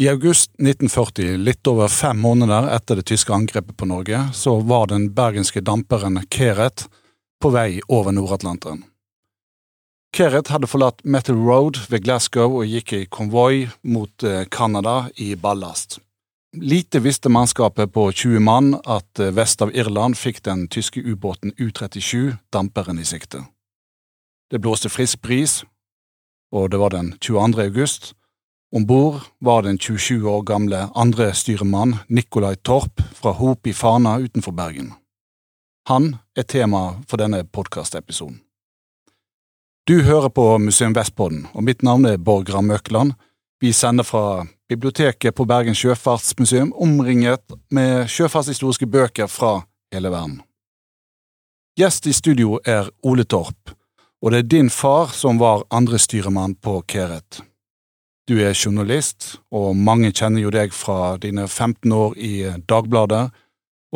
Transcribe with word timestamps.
I 0.00 0.08
august 0.08 0.52
1940, 0.62 1.36
litt 1.42 1.66
over 1.66 1.88
fem 1.90 2.20
måneder 2.22 2.68
etter 2.70 3.00
det 3.00 3.08
tyske 3.10 3.34
angrepet 3.34 3.74
på 3.76 3.86
Norge, 3.90 4.20
så 4.30 4.60
var 4.62 4.86
den 4.92 5.08
bergenske 5.10 5.58
damperen 5.60 6.20
Keret 6.30 6.84
på 7.42 7.50
vei 7.50 7.80
over 7.88 8.14
Nord-Atlanteren. 8.14 8.84
Keret 10.14 10.52
hadde 10.54 10.70
forlatt 10.70 11.02
Metal 11.02 11.34
Road 11.34 11.80
ved 11.90 12.04
Glasgow 12.06 12.60
og 12.60 12.70
gikk 12.70 12.92
i 12.94 13.00
konvoi 13.10 13.66
mot 13.82 14.22
eh, 14.22 14.44
Canada 14.46 15.08
i 15.18 15.32
ballast. 15.34 15.98
Lite 16.54 17.02
visste 17.02 17.28
mannskapet 17.28 17.90
på 17.92 18.06
20 18.12 18.38
mann 18.38 18.76
at 18.86 19.18
eh, 19.18 19.34
vest 19.34 19.66
av 19.66 19.74
Irland 19.74 20.14
fikk 20.14 20.44
den 20.46 20.68
tyske 20.70 21.02
ubåten 21.02 21.56
U-37 21.58 22.38
damperen 22.54 23.02
i 23.02 23.08
sikte. 23.08 23.42
Det 24.46 24.62
blåste 24.62 24.94
frisk 24.94 25.26
bris, 25.26 25.64
og 26.54 26.70
det 26.70 26.78
var 26.78 26.94
den 26.94 27.16
22. 27.18 27.66
august, 27.66 28.12
om 28.76 28.86
bord 28.86 29.20
var 29.38 29.62
den 29.62 29.78
27 29.78 30.28
år 30.28 30.42
gamle 30.42 30.88
andre 30.94 31.32
styremann 31.34 31.96
Nikolai 32.08 32.56
Torp 32.56 33.00
fra 33.14 33.32
Hop 33.32 33.66
i 33.66 33.72
Fana 33.72 34.18
utenfor 34.18 34.52
Bergen. 34.52 34.92
Han 35.88 36.16
er 36.36 36.42
tema 36.42 37.00
for 37.08 37.16
denne 37.16 37.44
podkastepisoden. 37.44 38.40
Du 39.88 40.02
hører 40.04 40.28
på 40.28 40.58
Museum 40.60 40.92
Vestpodden, 40.92 41.46
og 41.54 41.64
mitt 41.64 41.82
navn 41.82 42.04
er 42.04 42.20
Borg 42.20 42.50
Ramm 42.52 42.70
Økland. 42.70 43.14
Vi 43.60 43.72
sender 43.72 44.04
fra 44.04 44.44
biblioteket 44.68 45.34
på 45.34 45.46
Bergen 45.48 45.74
sjøfartsmuseum, 45.74 46.74
omringet 46.76 47.56
med 47.70 48.04
sjøfartshistoriske 48.12 48.86
bøker 48.86 49.26
fra 49.32 49.62
hele 49.94 50.12
verden. 50.12 50.42
Gjest 51.78 52.06
i 52.06 52.12
studio 52.12 52.58
er 52.66 52.90
Ole 53.02 53.24
Torp, 53.24 53.72
og 54.20 54.32
det 54.34 54.38
er 54.38 54.50
din 54.58 54.68
far 54.70 55.14
som 55.16 55.40
var 55.40 55.64
andrestyremann 55.70 56.58
på 56.60 56.82
Keret. 56.84 57.40
Du 58.28 58.34
er 58.44 58.52
journalist, 58.52 59.38
og 59.56 59.72
mange 59.72 60.10
kjenner 60.12 60.42
jo 60.42 60.50
deg 60.52 60.74
fra 60.76 61.14
dine 61.16 61.46
15 61.48 61.92
år 61.96 62.16
i 62.20 62.32
Dagbladet, 62.68 63.30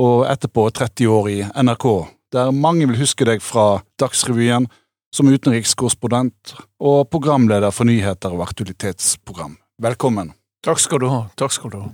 og 0.00 0.22
etterpå 0.24 0.70
30 0.72 1.10
år 1.12 1.28
i 1.28 1.34
NRK, 1.52 1.84
der 2.32 2.54
mange 2.56 2.86
vil 2.88 3.02
huske 3.02 3.26
deg 3.28 3.44
fra 3.44 3.82
Dagsrevyen 4.00 4.70
som 5.12 5.28
utenrikskorrespondent 5.28 6.54
og 6.80 7.10
programleder 7.12 7.74
for 7.76 7.84
nyheter 7.84 8.32
og 8.32 8.46
aktualitetsprogram. 8.46 9.58
Velkommen. 9.84 10.32
Takk 10.64 10.80
skal 10.80 11.02
du 11.02 11.10
ha. 11.12 11.26
Takk 11.36 11.52
skal 11.52 11.74
du 11.74 11.78
ha. 11.82 11.92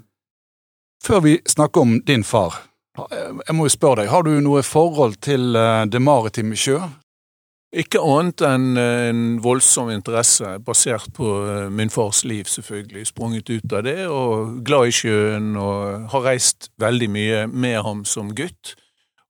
Før 1.03 1.25
vi 1.27 1.36
snakker 1.42 1.83
om 1.83 1.98
din 2.06 2.22
far, 2.22 2.55
jeg 3.11 3.55
må 3.59 3.66
jo 3.66 3.75
spørre 3.75 4.05
deg, 4.05 4.12
har 4.14 4.22
du 4.27 4.39
noe 4.42 4.62
forhold 4.66 5.19
til 5.27 5.59
eh, 5.59 5.84
det 5.91 6.03
maritime 6.03 6.55
sjø? 6.59 6.78
Ikke 7.69 8.00
annet 8.00 8.41
enn 8.48 8.78
en 8.80 9.19
voldsom 9.44 9.91
interesse, 9.92 10.55
basert 10.64 11.11
på 11.12 11.33
eh, 11.44 11.66
min 11.69 11.91
fars 11.92 12.22
liv, 12.25 12.48
selvfølgelig. 12.48 13.10
Sprunget 13.10 13.50
ut 13.52 13.75
av 13.77 13.83
det, 13.84 14.06
og 14.08 14.62
glad 14.64 14.88
i 14.88 14.94
sjøen, 14.97 15.50
og 15.60 16.06
har 16.14 16.25
reist 16.25 16.70
veldig 16.80 17.08
mye 17.12 17.42
med 17.52 17.83
ham 17.84 18.06
som 18.08 18.33
gutt. 18.33 18.72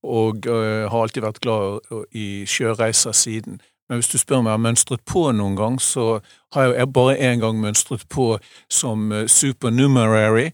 Og 0.06 0.46
uh, 0.46 0.86
har 0.86 1.02
alltid 1.02 1.24
vært 1.24 1.40
glad 1.42 1.88
i 2.14 2.46
sjøreiser 2.46 3.16
siden. 3.18 3.58
Men 3.88 4.00
hvis 4.00 4.10
du 4.12 4.18
spør 4.20 4.42
om 4.42 4.48
jeg 4.48 4.52
har 4.52 4.60
mønstret 4.60 5.02
på 5.08 5.22
noen 5.32 5.54
gang, 5.56 5.78
så 5.80 6.18
har 6.52 6.74
jeg 6.76 6.90
bare 6.92 7.14
én 7.24 7.40
gang 7.40 7.56
mønstret 7.60 8.04
på 8.12 8.26
som 8.72 9.08
eh, 9.12 9.24
supernumerary 9.32 10.50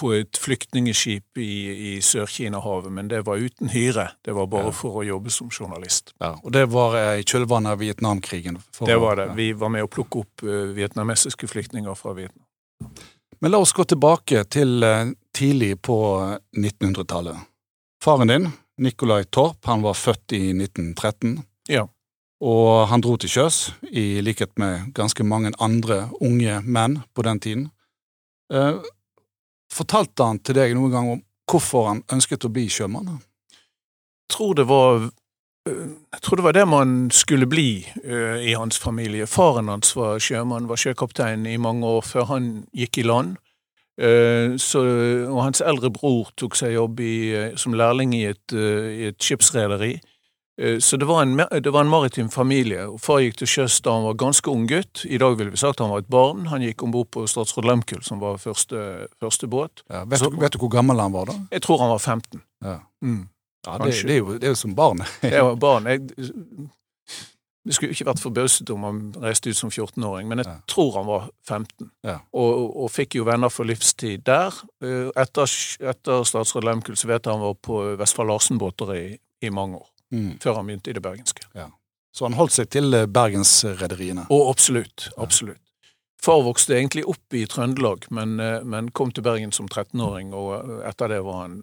på 0.00 0.14
et 0.16 0.40
flyktningeskip 0.40 1.40
i, 1.40 1.52
i 1.90 1.92
Sør-Kina-havet, 2.04 2.92
men 2.96 3.10
det 3.12 3.22
var 3.28 3.40
uten 3.40 3.68
hyre. 3.74 4.08
Det 4.24 4.32
var 4.36 4.48
bare 4.52 4.70
ja. 4.70 4.76
for 4.80 5.02
å 5.02 5.04
jobbe 5.04 5.32
som 5.34 5.52
journalist. 5.52 6.14
Ja, 6.24 6.34
Og 6.42 6.56
det 6.56 6.66
var 6.72 6.96
eh, 6.96 7.20
i 7.20 7.28
kjølvannet 7.28 7.76
av 7.76 7.84
Vietnamkrigen? 7.84 8.60
Det 8.80 8.96
var 9.00 9.20
det. 9.20 9.28
Vi 9.36 9.52
var 9.52 9.72
med 9.76 9.84
å 9.84 9.92
plukke 9.92 10.24
opp 10.24 10.44
uh, 10.48 10.72
vietnamesiske 10.76 11.48
flyktninger 11.52 11.94
fra 11.96 12.16
Vietnam. 12.16 12.46
Men 13.40 13.52
la 13.52 13.60
oss 13.60 13.72
gå 13.76 13.84
tilbake 13.88 14.42
til 14.52 14.84
tidlig 15.36 15.74
på 15.84 15.96
1900-tallet. 16.56 17.46
Faren 18.04 18.28
din, 18.28 18.48
Nicolai 18.80 19.24
Torp, 19.24 19.64
han 19.68 19.84
var 19.84 19.96
født 19.96 20.32
i 20.36 20.50
1913. 20.52 21.38
Ja. 21.68 21.86
Og 22.40 22.88
han 22.88 23.02
dro 23.04 23.18
til 23.20 23.28
sjøs, 23.28 23.58
i 23.92 24.22
likhet 24.24 24.54
med 24.60 24.94
ganske 24.96 25.24
mange 25.28 25.52
andre 25.60 26.06
unge 26.24 26.60
menn 26.64 27.02
på 27.12 27.24
den 27.26 27.40
tiden. 27.40 27.66
Eh, 28.52 28.78
fortalte 29.72 30.24
han 30.24 30.40
til 30.40 30.56
deg 30.56 30.74
noen 30.74 30.94
gang 30.94 31.10
om 31.16 31.24
hvorfor 31.50 31.90
han 31.90 32.04
ønsket 32.12 32.46
å 32.46 32.52
bli 32.52 32.64
sjømann? 32.72 33.18
Jeg 33.50 34.32
tror 34.32 34.54
det 34.56 34.66
var 34.70 35.04
eh, 35.04 35.84
jeg 36.16 36.24
tror 36.24 36.40
det 36.40 36.46
var 36.46 36.56
det 36.56 36.64
man 36.70 36.94
skulle 37.12 37.48
bli 37.50 37.84
uh, 38.06 38.40
i 38.40 38.56
hans 38.56 38.80
familie. 38.80 39.28
Faren 39.28 39.68
hans 39.68 39.92
var 39.96 40.18
sjømann, 40.22 40.68
var 40.70 40.80
sjøkaptein 40.80 41.44
i 41.46 41.58
mange 41.60 41.86
år 41.86 42.06
før 42.06 42.28
han 42.32 42.50
gikk 42.72 43.02
i 43.02 43.06
land. 43.06 43.36
Uh, 44.00 44.56
så, 44.56 44.80
og 45.28 45.42
hans 45.44 45.60
eldre 45.60 45.92
bror 45.92 46.32
tok 46.40 46.56
seg 46.56 46.72
jobb 46.72 47.02
i, 47.04 47.14
som 47.60 47.76
lærling 47.76 48.16
i 48.16 48.24
et, 48.32 48.56
uh, 48.56 49.12
skipsrederi. 49.20 49.98
Eh, 50.60 50.78
så 50.78 50.96
det 50.96 51.04
var, 51.04 51.22
en, 51.22 51.36
det 51.36 51.70
var 51.70 51.80
en 51.80 51.88
maritim 51.88 52.28
familie. 52.30 52.84
og 52.86 53.00
Far 53.00 53.22
gikk 53.24 53.38
til 53.40 53.48
sjøs 53.48 53.78
da 53.84 53.94
han 53.96 54.04
var 54.04 54.18
ganske 54.20 54.52
ung 54.52 54.66
gutt. 54.68 55.04
I 55.08 55.20
dag 55.20 55.38
ville 55.38 55.54
vi 55.54 55.60
sagt 55.60 55.80
han 55.80 55.92
var 55.92 56.04
et 56.04 56.10
barn. 56.12 56.46
Han 56.52 56.64
gikk 56.64 56.84
om 56.84 56.92
bord 56.92 57.08
på 57.14 57.24
Statsråd 57.30 57.68
Lehmkuhl, 57.68 58.02
som 58.04 58.20
var 58.20 58.36
første, 58.42 59.06
første 59.22 59.48
båt. 59.48 59.84
Ja, 59.88 60.04
vet, 60.04 60.20
du, 60.20 60.36
vet, 60.36 60.52
du, 60.52 60.60
hvor 60.60 60.72
gammel 60.72 61.00
han 61.00 61.14
var 61.16 61.30
da? 61.32 61.38
Jeg 61.54 61.64
tror 61.64 61.80
han 61.80 61.94
var 61.94 62.02
15. 62.02 62.42
Ja, 62.64 62.76
mm. 63.00 63.22
ja 63.66 63.78
det, 63.80 63.94
det, 63.94 64.12
er 64.12 64.20
jo, 64.20 64.34
det, 64.36 64.50
er 64.50 64.52
jo, 64.52 64.60
som 64.60 64.76
barn. 64.76 65.00
det 65.22 65.40
var 65.40 65.56
barn. 65.60 65.88
Jeg, 65.88 66.10
det 67.64 67.76
skulle 67.76 67.94
ikke 67.96 68.08
vært 68.08 68.20
forbauset 68.20 68.72
om 68.72 68.84
han 68.84 69.00
reiste 69.20 69.52
ut 69.52 69.56
som 69.56 69.72
14-åring, 69.72 70.28
men 70.28 70.42
jeg 70.42 70.48
ja. 70.48 70.58
tror 70.68 70.92
han 70.98 71.08
var 71.08 71.30
15. 71.48 71.88
Ja. 72.04 72.18
Og, 72.32 72.50
og, 72.50 72.68
og, 72.84 72.92
fikk 72.92 73.16
jo 73.16 73.24
venner 73.28 73.52
for 73.52 73.68
livstid 73.68 74.26
der. 74.28 74.60
Eh, 74.84 75.08
etter, 75.20 75.56
etter 75.92 76.28
statsråd 76.28 76.68
Lehmkuhl 76.68 77.00
så 77.00 77.08
vet 77.08 77.24
jeg 77.24 77.36
han 77.36 77.44
var 77.44 77.56
på 77.64 77.80
Vestfold 78.00 78.32
Larsen-båter 78.32 78.94
i, 78.96 79.06
i 79.44 79.52
mange 79.52 79.80
år 79.80 79.89
mm. 80.12 80.38
før 80.42 80.60
han 80.60 80.70
begynte 80.70 80.92
i 80.92 80.96
det 80.96 81.02
bergenske. 81.04 81.46
Ja. 81.54 81.70
Så 82.16 82.26
han 82.26 82.36
holdt 82.38 82.56
seg 82.56 82.70
til 82.74 82.94
eh, 82.96 83.08
bergensrederiene? 83.10 84.26
Å, 84.30 84.38
absolutt. 84.50 85.10
Absolutt. 85.16 85.62
Far 86.20 86.42
vokste 86.44 86.76
egentlig 86.76 87.06
opp 87.08 87.36
i 87.36 87.46
Trøndelag, 87.48 88.08
men, 88.14 88.38
eh, 88.42 88.58
men 88.66 88.90
kom 88.96 89.12
til 89.14 89.24
Bergen 89.24 89.54
som 89.56 89.70
13-åring, 89.70 90.34
og 90.36 90.56
eh, 90.58 90.88
etter 90.90 91.14
det 91.14 91.20
var 91.26 91.44
han 91.44 91.60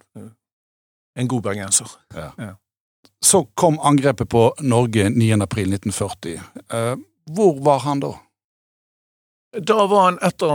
en 1.18 1.28
god 1.28 1.44
bergenser. 1.50 1.92
Ja. 2.16 2.32
Ja. 2.38 2.54
Så 3.26 3.48
kom 3.58 3.80
angrepet 3.80 4.30
på 4.30 4.52
Norge 4.62 5.10
9. 5.10 5.42
april 5.42 5.74
1940. 5.74 7.04
Hvor 7.34 7.58
var 7.66 7.80
han 7.88 8.04
da? 8.04 8.12
Da 9.60 9.88
var 9.88 10.04
han 10.04 10.20
et 10.22 10.42
eller 10.42 10.54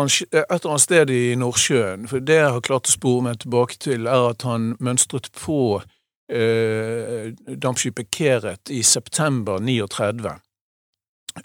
annet 0.68 0.80
sted 0.80 1.10
i 1.10 1.34
Nordsjøen. 1.38 2.06
For 2.10 2.22
det 2.22 2.38
jeg 2.38 2.52
har 2.54 2.64
klart 2.64 2.90
å 2.90 2.94
spore 2.94 3.24
meg 3.26 3.40
tilbake 3.42 3.78
til, 3.80 4.06
er 4.06 4.28
at 4.30 4.44
han 4.46 4.74
mønstret 4.84 5.30
på 5.34 5.80
eh, 5.80 5.86
dampskipet 6.32 8.08
Keret 8.14 8.70
i 8.72 8.82
september 8.86 9.60
39. 9.60 10.32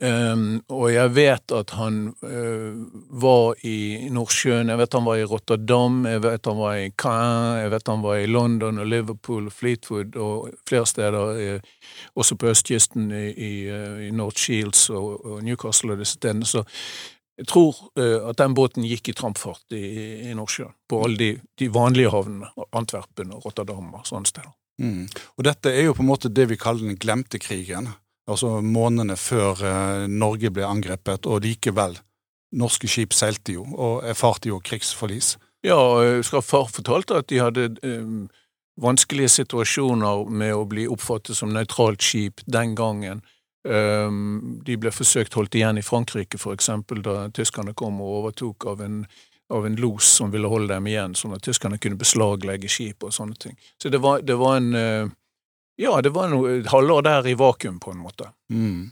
Um, 0.01 0.57
og 0.67 0.89
jeg 0.91 1.11
vet 1.15 1.51
at 1.55 1.71
han 1.77 2.09
uh, 2.19 2.73
var 3.21 3.55
i 3.63 4.09
Nordsjøen, 4.11 4.67
jeg 4.67 4.81
vet 4.81 4.97
han 4.97 5.05
var 5.07 5.21
i 5.21 5.27
Rotterdam, 5.31 6.01
jeg 6.11 6.23
vet 6.25 6.49
han 6.51 6.59
var 6.59 6.81
i 6.81 6.89
Caen, 6.99 7.61
jeg 7.61 7.71
vet 7.71 7.91
han 7.93 8.03
var 8.03 8.19
i 8.19 8.27
London 8.27 8.83
og 8.83 8.89
Liverpool 8.91 9.47
og 9.47 9.55
Fleetwood 9.55 10.19
og 10.19 10.51
flere 10.67 10.89
steder, 10.91 11.39
uh, 11.39 11.95
også 12.19 12.35
på 12.35 12.51
østkysten 12.51 13.07
i, 13.15 13.23
i, 13.31 13.53
i 14.09 14.11
North 14.11 14.43
Shields 14.43 14.89
og, 14.91 15.23
og, 15.23 15.39
Newcastle 15.47 15.95
og 15.95 16.03
disse 16.03 16.19
stedene. 16.19 16.45
Så 16.45 16.65
jeg 17.37 17.47
tror 17.47 17.77
at 17.95 18.39
den 18.41 18.55
båten 18.57 18.83
gikk 18.89 19.11
i 19.11 19.15
trampfart 19.15 19.77
i, 19.77 19.83
i 20.27 20.35
Nordsjøen, 20.35 20.73
på 20.89 21.03
alle 21.05 21.19
de, 21.21 21.33
de 21.61 21.67
vanlige 21.71 22.11
havnene, 22.11 22.49
Antwerpen 22.75 23.31
og 23.37 23.45
Rotterdam 23.45 23.93
og 23.93 24.09
sånne 24.09 24.35
steder. 24.35 24.55
Mm. 24.81 25.07
Og 25.37 25.47
dette 25.47 25.71
er 25.73 25.87
jo 25.87 25.95
på 25.97 26.03
en 26.05 26.11
måte 26.11 26.29
det 26.33 26.47
vi 26.51 26.59
kaller 26.59 26.85
den 26.85 26.99
glemte 27.01 27.39
krigen. 27.41 27.89
Altså 28.27 28.59
månedene 28.61 29.15
før 29.17 29.63
eh, 29.63 30.07
Norge 30.11 30.51
ble 30.53 30.65
angrepet, 30.67 31.25
og 31.25 31.45
likevel. 31.45 31.97
Norske 32.57 32.87
skip 32.87 33.15
seilte 33.15 33.57
jo, 33.57 33.65
og 33.75 34.05
erfarte 34.07 34.51
jo 34.51 34.59
krigsforlis. 34.63 35.35
Ja, 35.65 35.77
skal 36.23 36.45
far 36.45 36.69
fortalte 36.71 37.17
at 37.19 37.29
de 37.31 37.41
hadde 37.41 37.71
eh, 37.83 38.11
vanskelige 38.81 39.33
situasjoner 39.41 40.27
med 40.29 40.53
å 40.55 40.67
bli 40.69 40.85
oppfattet 40.87 41.37
som 41.39 41.53
nøytralt 41.53 42.03
skip 42.03 42.43
den 42.45 42.75
gangen. 42.77 43.23
Um, 43.67 44.61
de 44.63 44.77
ble 44.79 44.93
forsøkt 44.95 45.35
holdt 45.35 45.57
igjen 45.57 45.79
i 45.81 45.83
Frankrike, 45.83 46.39
for 46.39 46.55
eksempel, 46.55 47.01
da 47.03 47.25
tyskerne 47.35 47.73
kom 47.75 47.97
og 47.99 48.21
overtok 48.21 48.67
av 48.71 48.83
en 48.85 49.01
av 49.53 49.65
en 49.65 49.75
los 49.75 50.07
som 50.17 50.31
ville 50.31 50.47
holde 50.47 50.73
dem 50.73 50.87
igjen, 50.87 51.15
sånn 51.15 51.35
at 51.37 51.45
tyskerne 51.45 51.79
kunne 51.79 51.99
beslaglegge 51.99 52.69
skip 52.71 53.05
og 53.07 53.13
sånne 53.15 53.37
ting. 53.39 53.55
Så 53.81 53.91
det 53.93 54.01
var, 54.03 54.21
det 54.25 54.35
var 54.39 54.59
en 54.59 54.75
eh, 54.75 55.15
Ja, 55.77 55.99
det 56.01 56.09
var 56.09 56.31
noe 56.31 56.63
halvår 56.65 57.03
der 57.05 57.27
i 57.29 57.35
vakuum, 57.37 57.77
på 57.79 57.91
en 57.93 57.99
måte. 58.01 58.31
Mm. 58.49 58.89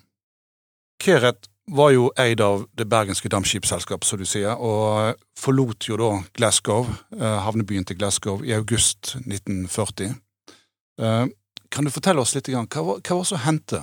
Keret 1.02 1.50
var 1.66 1.90
jo 1.96 2.12
eid 2.22 2.42
av 2.46 2.68
det 2.78 2.86
bergenske 2.86 3.30
dampskipsselskap, 3.34 4.06
som 4.06 4.22
du 4.22 4.26
sier, 4.30 4.54
og 4.54 5.18
forlot 5.40 5.88
jo 5.90 5.98
da 5.98 6.12
Glasgow, 6.38 6.86
eh, 7.18 7.40
havnebyen 7.42 7.88
til 7.90 7.98
Glasgow, 7.98 8.44
i 8.46 8.54
august 8.54 9.16
1940. 9.26 10.14
Eh, 11.02 11.26
kan 11.74 11.84
du 11.84 11.92
fortelle 11.92 12.22
oss 12.22 12.36
litt, 12.36 12.48
hva 12.54 12.66
var, 12.70 13.02
hva 13.02 13.18
var 13.18 13.26
som 13.28 13.42
hendte? 13.42 13.82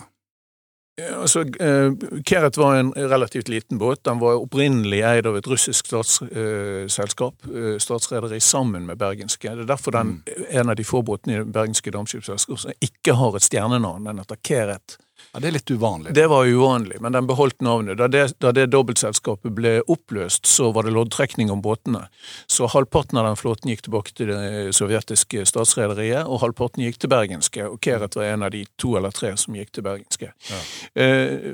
Altså, 1.01 1.41
eh, 1.41 1.93
Keret 2.29 2.57
var 2.57 2.75
en 2.77 2.93
relativt 2.93 3.49
liten 3.49 3.79
båt. 3.79 4.03
Den 4.05 4.19
var 4.21 4.37
opprinnelig 4.43 4.99
eid 5.01 5.27
av 5.27 5.37
et 5.39 5.47
russisk 5.49 5.87
statsselskap, 5.89 7.35
eh, 7.49 7.79
statsrederi, 7.81 8.41
sammen 8.41 8.85
med 8.87 8.99
bergenske. 9.01 9.49
Det 9.57 9.65
er 9.65 9.75
derfor 9.75 9.91
den, 9.91 10.23
Mm. 10.27 10.45
en 10.51 10.69
av 10.69 10.77
de 10.77 10.85
få 10.85 11.03
båtene 11.03 11.35
i 11.35 11.39
det 11.39 11.53
bergenske 11.53 11.91
dampskipsselskapet 11.91 12.59
som 12.59 12.73
ikke 12.81 13.15
har 13.15 13.37
et 13.37 13.43
stjernenavn. 13.43 14.05
Den 14.05 14.19
heter 14.19 14.37
Keret. 14.45 14.99
Ja, 15.33 15.41
det 15.41 15.49
er 15.49 15.55
litt 15.57 15.71
uvanlig. 15.73 16.13
Det 16.13 16.27
var 16.29 16.45
uvanlig, 16.45 16.99
men 17.01 17.15
den 17.17 17.27
beholdt 17.27 17.63
navnet. 17.65 17.97
Da 17.97 18.05
det, 18.13 18.35
da 18.45 18.51
det 18.53 18.67
dobbeltselskapet 18.69 19.55
ble 19.57 19.79
oppløst, 19.89 20.45
så 20.45 20.69
var 20.77 20.85
det 20.85 20.93
loddtrekning 20.93 21.49
om 21.51 21.63
båtene. 21.65 22.03
Så 22.45 22.69
halvparten 22.69 23.17
av 23.17 23.31
den 23.31 23.39
flåten 23.41 23.73
gikk 23.73 23.87
tilbake 23.87 24.13
til 24.13 24.29
det 24.29 24.75
sovjetiske 24.77 25.47
statsrederiet, 25.49 26.27
og 26.29 26.43
halvparten 26.45 26.85
gikk 26.85 27.01
til 27.01 27.13
bergenske. 27.15 27.65
Og 27.65 27.81
Keret 27.81 28.19
var 28.19 28.29
en 28.29 28.45
av 28.45 28.53
de 28.53 28.67
to 28.77 28.93
eller 29.01 29.15
tre 29.17 29.33
som 29.41 29.57
gikk 29.57 29.73
til 29.73 29.87
bergenske. 29.87 30.29
Ja. 30.53 30.61
uh, 31.01 31.49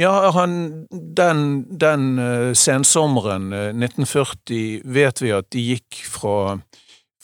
ja, 0.00 0.14
han 0.32 0.54
Den, 0.90 1.66
den 1.68 2.18
eh, 2.18 2.52
sensommeren 2.56 3.52
eh, 3.52 3.68
1940 3.74 4.80
vet 4.96 5.20
vi 5.22 5.32
at 5.34 5.50
de 5.52 5.62
gikk 5.74 6.00
fra 6.08 6.56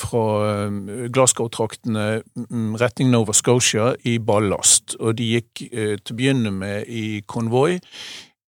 fra 0.00 0.25
eh, 0.49 1.06
Glasgow-traktene 1.12 2.06
mm, 2.49 2.75
retning 2.81 3.12
Nova 3.12 3.35
Scotia 3.37 3.93
i 4.08 4.19
ballast, 4.19 4.97
og 5.00 5.19
de 5.20 5.31
gikk 5.37 5.64
eh, 5.70 5.97
til 6.00 6.14
å 6.14 6.19
begynne 6.19 6.52
med 6.55 6.88
i 6.88 7.23
konvoi. 7.29 7.79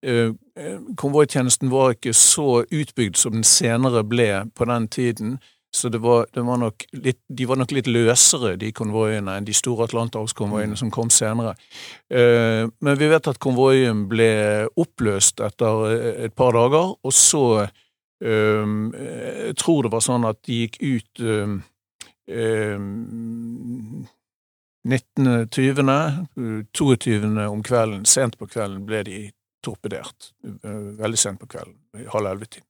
Eh, 0.04 0.32
eh, 0.58 0.78
Konvoitjenesten 0.98 1.72
var 1.72 1.96
ikke 1.96 2.14
så 2.16 2.62
utbygd 2.64 3.20
som 3.20 3.38
den 3.38 3.46
senere 3.46 4.04
ble 4.06 4.30
på 4.56 4.68
den 4.70 4.88
tiden, 4.92 5.36
så 5.72 5.88
det 5.88 6.02
var, 6.04 6.26
det 6.36 6.42
var 6.44 6.60
litt, 6.92 7.20
de 7.32 7.46
var 7.48 7.56
nok 7.56 7.70
litt 7.72 7.86
løsere, 7.88 8.58
de 8.60 8.74
konvoiene, 8.76 9.38
enn 9.38 9.46
de 9.48 9.54
store 9.56 9.86
atlanterhavskonvoiene 9.86 10.76
som 10.76 10.90
kom 10.92 11.08
senere. 11.08 11.54
Men 12.12 12.98
vi 13.00 13.08
vet 13.08 13.30
at 13.30 13.40
konvoien 13.40 14.02
ble 14.10 14.28
oppløst 14.76 15.40
etter 15.40 15.94
et 16.26 16.36
par 16.36 16.52
dager, 16.58 16.92
og 16.92 17.16
så 17.16 17.46
Um, 17.62 17.81
jeg 18.22 19.54
tror 19.58 19.82
det 19.82 19.92
var 19.92 20.02
sånn 20.04 20.26
at 20.28 20.38
de 20.46 20.58
gikk 20.62 20.76
ut 20.82 21.22
um, 21.26 21.56
um, 22.30 24.04
19.20., 24.88 26.66
22. 26.74 27.46
om 27.46 27.62
kvelden, 27.66 28.04
sent 28.06 28.38
på 28.38 28.46
kvelden 28.50 28.84
ble 28.86 29.02
de 29.06 29.22
torpedert. 29.62 30.32
Veldig 30.42 31.18
sent 31.18 31.40
på 31.42 31.50
kvelden, 31.50 31.78
halv 32.10 32.30
elleve-tiden. 32.32 32.66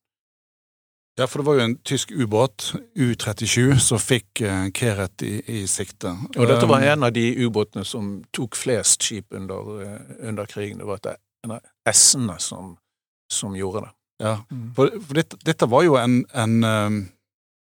Ja, 1.21 1.27
for 1.27 1.39
det 1.39 1.47
var 1.47 1.59
jo 1.59 1.65
en 1.67 1.75
tysk 1.85 2.13
ubåt, 2.17 2.71
U-37, 2.97 3.77
som 3.85 4.01
fikk 4.01 4.41
eh, 4.41 4.71
Keret 4.73 5.23
i, 5.23 5.35
i 5.45 5.67
sikte. 5.69 6.15
Og 6.39 6.47
dette 6.49 6.65
var 6.69 6.81
Um, 6.81 6.89
en 6.89 7.05
av 7.05 7.13
de 7.13 7.27
ubåtene 7.45 7.85
som 7.85 8.15
tok 8.33 8.57
flest 8.57 9.05
skip 9.05 9.37
under, 9.37 9.69
uh, 9.83 9.99
under 10.29 10.49
krigen. 10.49 10.81
Det 10.81 10.89
var 10.89 11.03
av 11.05 11.61
S-ene 11.89 12.39
som, 12.41 12.79
som 13.29 13.57
gjorde 13.57 13.85
det. 13.85 13.93
Ja, 14.23 14.37
for, 14.77 14.93
for 15.03 15.19
dette, 15.19 15.37
dette 15.45 15.67
var 15.69 15.83
jo 15.83 15.97
en, 15.99 16.21
en 16.33 16.59
um, 16.65 16.99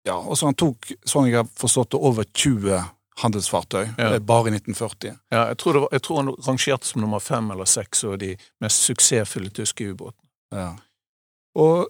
Ja, 0.06 0.16
altså 0.22 0.48
han 0.50 0.56
tok, 0.58 0.92
sånn 1.06 1.28
jeg 1.30 1.40
har 1.42 1.48
forstått 1.58 1.92
det, 1.96 2.00
over 2.02 2.26
20 2.38 2.80
handelsfartøy 3.22 3.84
Ja. 4.00 4.14
eh, 4.16 4.20
bare 4.20 4.50
i 4.50 4.54
1940. 4.56 5.16
Ja, 5.34 5.48
jeg 5.52 5.58
tror, 5.62 5.74
det 5.74 5.82
var, 5.84 5.90
jeg 5.92 6.02
tror 6.06 6.22
han 6.22 6.32
rangerte 6.48 6.88
som 6.90 7.02
nummer 7.04 7.20
fem 7.22 7.52
eller 7.54 7.66
seks 7.70 8.04
av 8.08 8.18
de 8.22 8.36
mest 8.62 8.86
suksessfulle 8.88 9.50
tyske 9.54 9.92
ubåtene. 9.92 10.30
Ja. 10.56 10.70
Og 11.60 11.90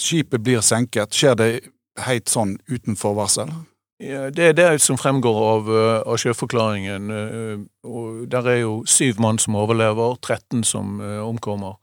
skipet 0.00 0.42
blir 0.44 0.60
senket. 0.64 1.14
Skjer 1.16 1.36
det 1.38 1.48
helt 2.06 2.28
sånn 2.32 2.56
uten 2.68 2.98
forvarsel? 2.98 3.50
Ja, 4.02 4.26
det 4.30 4.50
er 4.50 4.52
det 4.58 4.68
som 4.84 4.98
fremgår 5.00 5.38
av, 5.54 5.70
eh, 5.72 6.02
av 6.10 6.18
sjøforklaringen. 6.20 7.10
eh, 7.10 7.58
og 7.88 8.28
Der 8.28 8.46
er 8.50 8.58
jo 8.60 8.82
syv 8.84 9.18
mann 9.20 9.38
som 9.38 9.54
overlever, 9.56 10.16
13 10.20 10.64
som 10.64 11.00
omkommer, 11.00 11.76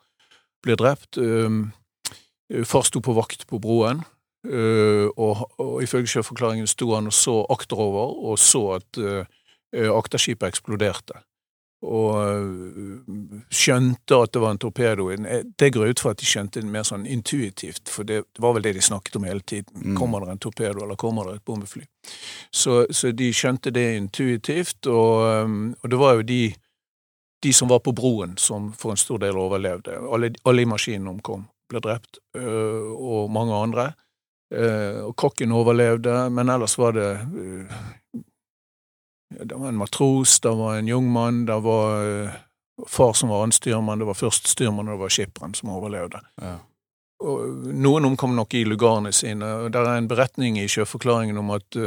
blir 0.63 0.79
drept. 0.79 1.17
Um, 1.17 1.71
Far 2.65 2.83
sto 2.85 3.01
på 3.01 3.15
vakt 3.17 3.47
på 3.49 3.57
broen, 3.61 4.03
eh, 4.45 5.07
og, 5.17 5.45
og 5.57 5.77
ifølge 5.83 6.11
sjøforklaringen 6.11 6.69
sto 6.69 6.91
han 6.93 7.09
og 7.09 7.15
så 7.15 7.39
akterover, 7.53 8.17
og 8.29 8.39
så 8.41 8.63
at 8.77 8.99
eh, 9.01 9.29
eh, 9.73 9.89
akterskipet 9.89 10.51
eksploderte. 10.51 11.23
Og 11.83 12.19
eh, 12.19 13.15
skjønte 13.51 14.19
at 14.21 14.35
det 14.35 14.43
var 14.43 14.53
en 14.53 14.61
torpedo. 14.61 15.07
Det 15.57 15.71
går 15.73 15.95
ut 15.95 16.03
fra 16.03 16.13
at 16.13 16.21
de 16.21 16.29
skjønte 16.29 16.61
det 16.61 16.69
mer 16.71 16.85
sånn 16.87 17.07
intuitivt, 17.09 17.89
for 17.91 18.07
det, 18.07 18.21
var 18.43 18.53
vel 18.57 18.67
det 18.67 18.75
de 18.77 18.85
snakket 18.85 19.17
om 19.19 19.25
hele 19.27 19.41
tiden. 19.41 19.73
Mm. 19.81 19.97
Kommer 19.97 20.23
det 20.23 20.35
en 20.35 20.43
torpedo, 20.45 20.83
eller 20.85 20.99
kommer 20.99 21.31
det 21.31 21.39
et 21.39 21.47
bombefly? 21.47 21.87
Så, 22.53 22.83
så 22.91 23.15
de 23.15 23.31
skjønte 23.33 23.73
det 23.73 23.87
intuitivt, 23.97 24.83
og, 24.91 25.57
og 25.79 25.89
det 25.89 25.99
var 25.99 26.19
jo 26.19 26.27
de, 26.27 26.43
de 27.43 27.53
som 27.53 27.67
var 27.67 27.79
på 27.83 27.91
broen 27.91 28.37
som 28.37 28.71
for 28.79 28.91
en 28.93 28.97
stor 28.97 29.19
del 29.19 29.37
overlevde. 29.37 29.97
Alle, 30.13 30.31
alle 30.45 30.63
i 30.63 30.69
maskinen 30.69 31.07
omkom, 31.07 31.45
ble 31.69 31.81
drept, 31.83 32.19
øh, 32.37 32.91
og 32.93 33.31
mange 33.31 33.55
andre. 33.55 33.91
Eh, 34.53 34.99
og 35.03 35.15
kokken 35.17 35.51
overlevde, 35.51 36.29
men 36.29 36.49
ellers 36.49 36.77
var 36.77 36.91
det 36.93 37.11
øh, 37.35 37.65
Det 39.33 39.55
var 39.57 39.69
en 39.69 39.77
matros, 39.77 40.39
det 40.39 40.51
var 40.57 40.75
en 40.77 40.87
jungmann, 40.87 41.45
det 41.47 41.55
var 41.63 42.03
øh, 42.03 42.29
far 42.87 43.13
som 43.13 43.29
var 43.29 43.43
anstyrmann, 43.43 43.99
det 43.99 44.07
var 44.07 44.13
først 44.13 44.47
styrmann, 44.47 44.87
og 44.87 44.93
det 44.93 45.01
var 45.01 45.09
skipperen 45.09 45.53
som 45.53 45.69
overlevde 45.69 46.21
Ja. 46.41 46.57
noen 47.73 48.05
omkom 48.05 48.35
nok 48.35 48.53
i 48.53 48.63
lugarene 48.63 49.11
sine. 49.11 49.45
og 49.45 49.71
Det 49.73 49.79
er 49.79 49.97
en 49.97 50.07
beretning 50.07 50.57
i 50.59 50.67
sjøforklaringen 50.67 51.37
om 51.37 51.49
at 51.51 51.77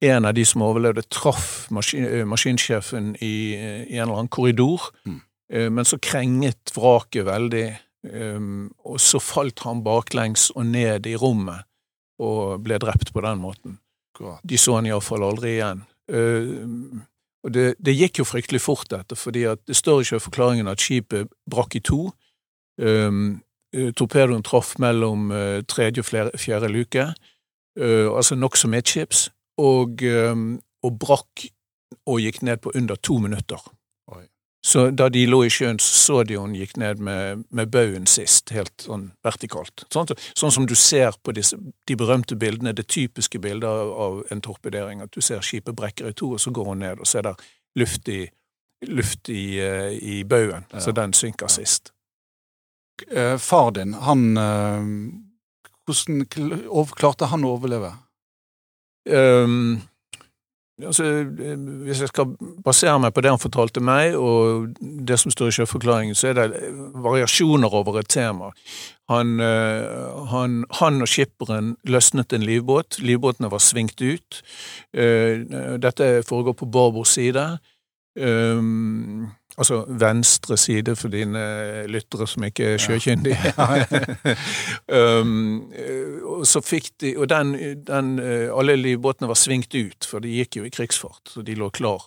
en 0.00 0.24
av 0.24 0.34
de 0.34 0.44
som 0.46 0.62
overlevde, 0.62 1.02
traff 1.10 1.66
maskin, 1.74 2.04
eh, 2.04 2.24
maskinsjefen 2.24 3.16
i, 3.22 3.54
eh, 3.54 3.82
i 3.92 3.96
en 3.98 4.08
eller 4.08 4.14
annen 4.18 4.28
korridor, 4.28 4.80
Mm. 5.06 5.20
eh, 5.50 5.68
men 5.70 5.84
så 5.84 5.98
krenget 5.98 6.72
vraket 6.74 7.24
veldig, 7.24 7.78
og 8.84 8.96
så 9.00 9.18
falt 9.20 9.58
han 9.66 9.82
baklengs 9.82 10.50
og 10.54 10.66
ned 10.66 11.06
i 11.06 11.16
rommet 11.16 11.64
og 12.20 12.62
ble 12.62 12.78
drept 12.78 13.12
på 13.12 13.20
den 13.20 13.38
måten. 13.42 13.78
God. 14.16 14.38
De 14.46 14.56
så 14.56 14.76
han 14.76 14.86
iallfall 14.86 15.22
aldri 15.22 15.58
igjen. 15.58 15.82
Og 17.44 17.52
det, 17.52 17.74
det 17.82 17.96
gikk 17.98 18.18
jo 18.18 18.24
fryktelig 18.24 18.60
fort, 18.60 18.88
dette, 18.88 19.16
fordi 19.16 19.44
at 19.50 19.58
det 19.66 19.76
står 19.76 20.00
ikke 20.02 20.16
i 20.16 20.24
forklaringen 20.24 20.68
at 20.70 20.78
skipet 20.78 21.28
brakk 21.50 21.74
i 21.74 21.80
to. 21.80 22.12
Um, 22.80 23.42
torpedoen 23.74 24.42
traff 24.46 24.78
mellom 24.78 25.28
tredje 25.68 26.00
og 26.00 26.06
flere, 26.08 26.30
fjerde 26.38 26.70
luke, 26.72 27.14
eh, 27.78 28.06
altså 28.08 28.38
nokså 28.38 28.68
midtskips, 28.70 29.28
og, 29.58 30.02
og 30.82 30.98
brakk 31.00 31.48
og 32.08 32.20
gikk 32.20 32.42
ned 32.42 32.60
på 32.64 32.72
under 32.74 32.96
to 32.96 33.18
minutter. 33.18 33.60
Oi. 34.14 34.24
Så 34.64 34.88
da 34.90 35.06
de 35.08 35.22
lå 35.26 35.44
i 35.46 35.50
sjøen, 35.52 35.78
så 35.80 36.22
de 36.26 36.36
hun 36.36 36.54
gikk 36.56 36.76
ned 36.80 36.98
med, 37.04 37.44
med 37.54 37.70
baugen 37.72 38.06
sist, 38.10 38.50
helt 38.50 38.74
sånn 38.84 39.10
vertikalt. 39.24 39.84
Sånn, 39.94 40.10
sånn 40.36 40.54
som 40.54 40.66
du 40.66 40.74
ser 40.74 41.14
på 41.22 41.32
disse, 41.36 41.56
de 41.86 41.96
berømte 41.96 42.36
bildene, 42.36 42.74
det 42.76 42.88
typiske 42.90 43.38
bildet 43.40 43.68
av, 43.68 43.92
av 43.92 44.18
en 44.34 44.42
torpedering, 44.44 45.04
at 45.04 45.14
du 45.14 45.22
ser 45.24 45.44
skipet 45.46 45.76
brekker 45.78 46.10
i 46.10 46.16
to, 46.16 46.32
og 46.36 46.42
så 46.42 46.50
går 46.54 46.72
hun 46.72 46.82
ned, 46.84 46.98
og 47.00 47.06
så 47.08 47.20
er 47.20 47.28
det 47.30 47.36
luft 47.78 48.10
i, 48.12 48.24
luft 48.88 49.30
i, 49.32 49.44
eh, 49.62 49.94
i 49.94 50.24
baugen, 50.24 50.66
Ja. 50.72 50.80
så 50.80 50.92
den 50.92 51.14
synker 51.16 51.48
sist. 51.52 51.92
Eh, 53.10 53.36
far 53.38 53.70
din, 53.78 53.94
han 53.94 54.36
eh, 54.36 54.92
Hvordan 55.88 56.26
klarte 56.98 57.30
han 57.30 57.46
å 57.46 57.54
overleve? 57.54 57.94
Ehm, 59.08 59.80
altså, 60.82 61.24
hvis 61.84 62.00
jeg 62.00 62.10
skal 62.12 62.34
basere 62.64 62.98
meg 63.02 63.14
på 63.14 63.24
det 63.24 63.32
han 63.32 63.42
fortalte 63.42 63.82
meg, 63.84 64.16
og 64.16 64.68
det 64.80 65.18
som 65.20 65.32
står 65.34 65.50
i 65.50 65.56
sjøforklaringen, 65.58 66.18
så 66.18 66.30
er 66.30 66.38
det 66.38 66.60
variasjoner 67.02 67.74
over 67.74 68.00
et 68.00 68.10
tema. 68.12 68.52
Han, 69.08 69.40
eh, 69.40 70.28
han, 70.32 70.62
han 70.80 71.02
og 71.02 71.08
skipperen 71.08 71.76
løsnet 71.88 72.32
en 72.36 72.44
livbåt. 72.44 73.00
Livbåtene 73.00 73.50
var 73.50 73.64
svingt 73.64 74.02
ut. 74.04 74.42
Eh, 74.92 75.44
Dette 75.80 76.22
foregår 76.28 76.58
på 76.60 76.68
Barbors 76.68 77.16
side. 77.16 77.48
Ehm, 78.18 79.30
altså 79.58 79.82
venstre 80.00 80.56
side 80.56 80.94
for 80.96 81.12
dine 81.12 81.42
lyttere 81.90 82.26
som 82.30 82.44
ikke 82.46 82.74
er 82.74 82.82
sjøkyndige. 82.82 83.54
um, 84.98 85.72
og 86.38 86.46
så 86.46 86.62
fikk 86.64 86.92
de, 87.02 87.14
og 87.18 87.28
den, 87.30 87.54
den, 87.86 88.12
eh, 88.22 88.46
alle 88.54 88.76
livbåtene 88.78 89.30
var 89.30 89.38
svingt 89.38 89.74
ut, 89.74 90.06
for 90.06 90.22
de 90.22 90.36
gikk 90.38 90.60
jo 90.60 90.68
i 90.68 90.72
krigsfart, 90.74 91.34
så 91.34 91.42
de 91.42 91.56
lå 91.58 91.70
klar. 91.74 92.06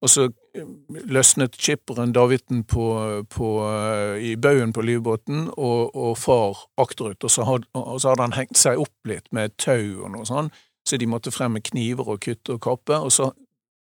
Og 0.00 0.10
så 0.10 0.26
eh, 0.56 0.66
løsnet 1.12 1.58
skipperen 1.60 2.14
davitten 2.16 2.64
på, 2.64 2.86
på, 3.30 3.50
eh, 3.68 4.32
i 4.32 4.34
baugen 4.36 4.72
på 4.76 4.84
livbåten, 4.86 5.46
og, 5.56 5.94
og 5.94 6.16
far 6.18 6.64
akterut, 6.80 7.22
og 7.24 7.30
så, 7.30 7.46
had, 7.48 7.68
og 7.78 8.00
så 8.00 8.14
hadde 8.14 8.26
han 8.28 8.38
hengt 8.38 8.58
seg 8.58 8.80
opp 8.82 9.12
litt 9.12 9.30
med 9.36 9.54
tau 9.60 10.02
og 10.04 10.10
noe 10.16 10.26
sånt, 10.28 10.56
så 10.88 10.98
de 10.98 11.06
måtte 11.06 11.30
frem 11.30 11.54
med 11.54 11.66
kniver 11.68 12.08
og 12.08 12.22
kutte 12.24 12.56
og 12.56 12.64
kappe, 12.64 12.96
og 12.96 13.12
så 13.14 13.30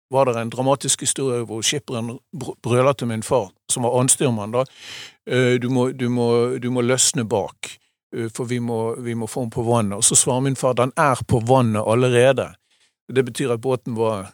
var 0.10 0.26
det 0.26 0.38
en 0.40 0.50
dramatisk 0.50 1.02
historie 1.04 1.44
hvor 1.48 1.64
skipperen 1.66 2.14
br- 2.36 2.56
brøler 2.64 2.94
til 2.96 3.10
min 3.10 3.24
far, 3.24 3.50
som 3.72 3.84
var 3.84 3.98
annenstyrmann, 4.00 4.54
da. 4.56 4.64
«Eh, 5.28 5.60
Du 5.60 5.70
må, 5.70 5.90
du, 5.92 6.08
må, 6.10 6.58
du 6.60 6.70
må 6.72 6.82
løsne 6.82 7.26
bak, 7.28 7.74
eh, 8.16 8.30
for 8.34 8.46
vi 8.48 8.60
må, 8.60 8.96
vi 9.04 9.16
må 9.16 9.28
få 9.28 9.44
den 9.44 9.52
på 9.52 9.66
vannet. 9.68 9.98
Og 9.98 10.04
så 10.08 10.16
svarer 10.16 10.46
min 10.46 10.56
far 10.56 10.74
den 10.80 10.94
er 10.96 11.20
på 11.28 11.42
vannet 11.44 11.84
allerede. 11.84 12.54
Det 13.12 13.26
betyr 13.28 13.52
at 13.56 13.62
båten 13.62 13.96
var 13.96 14.32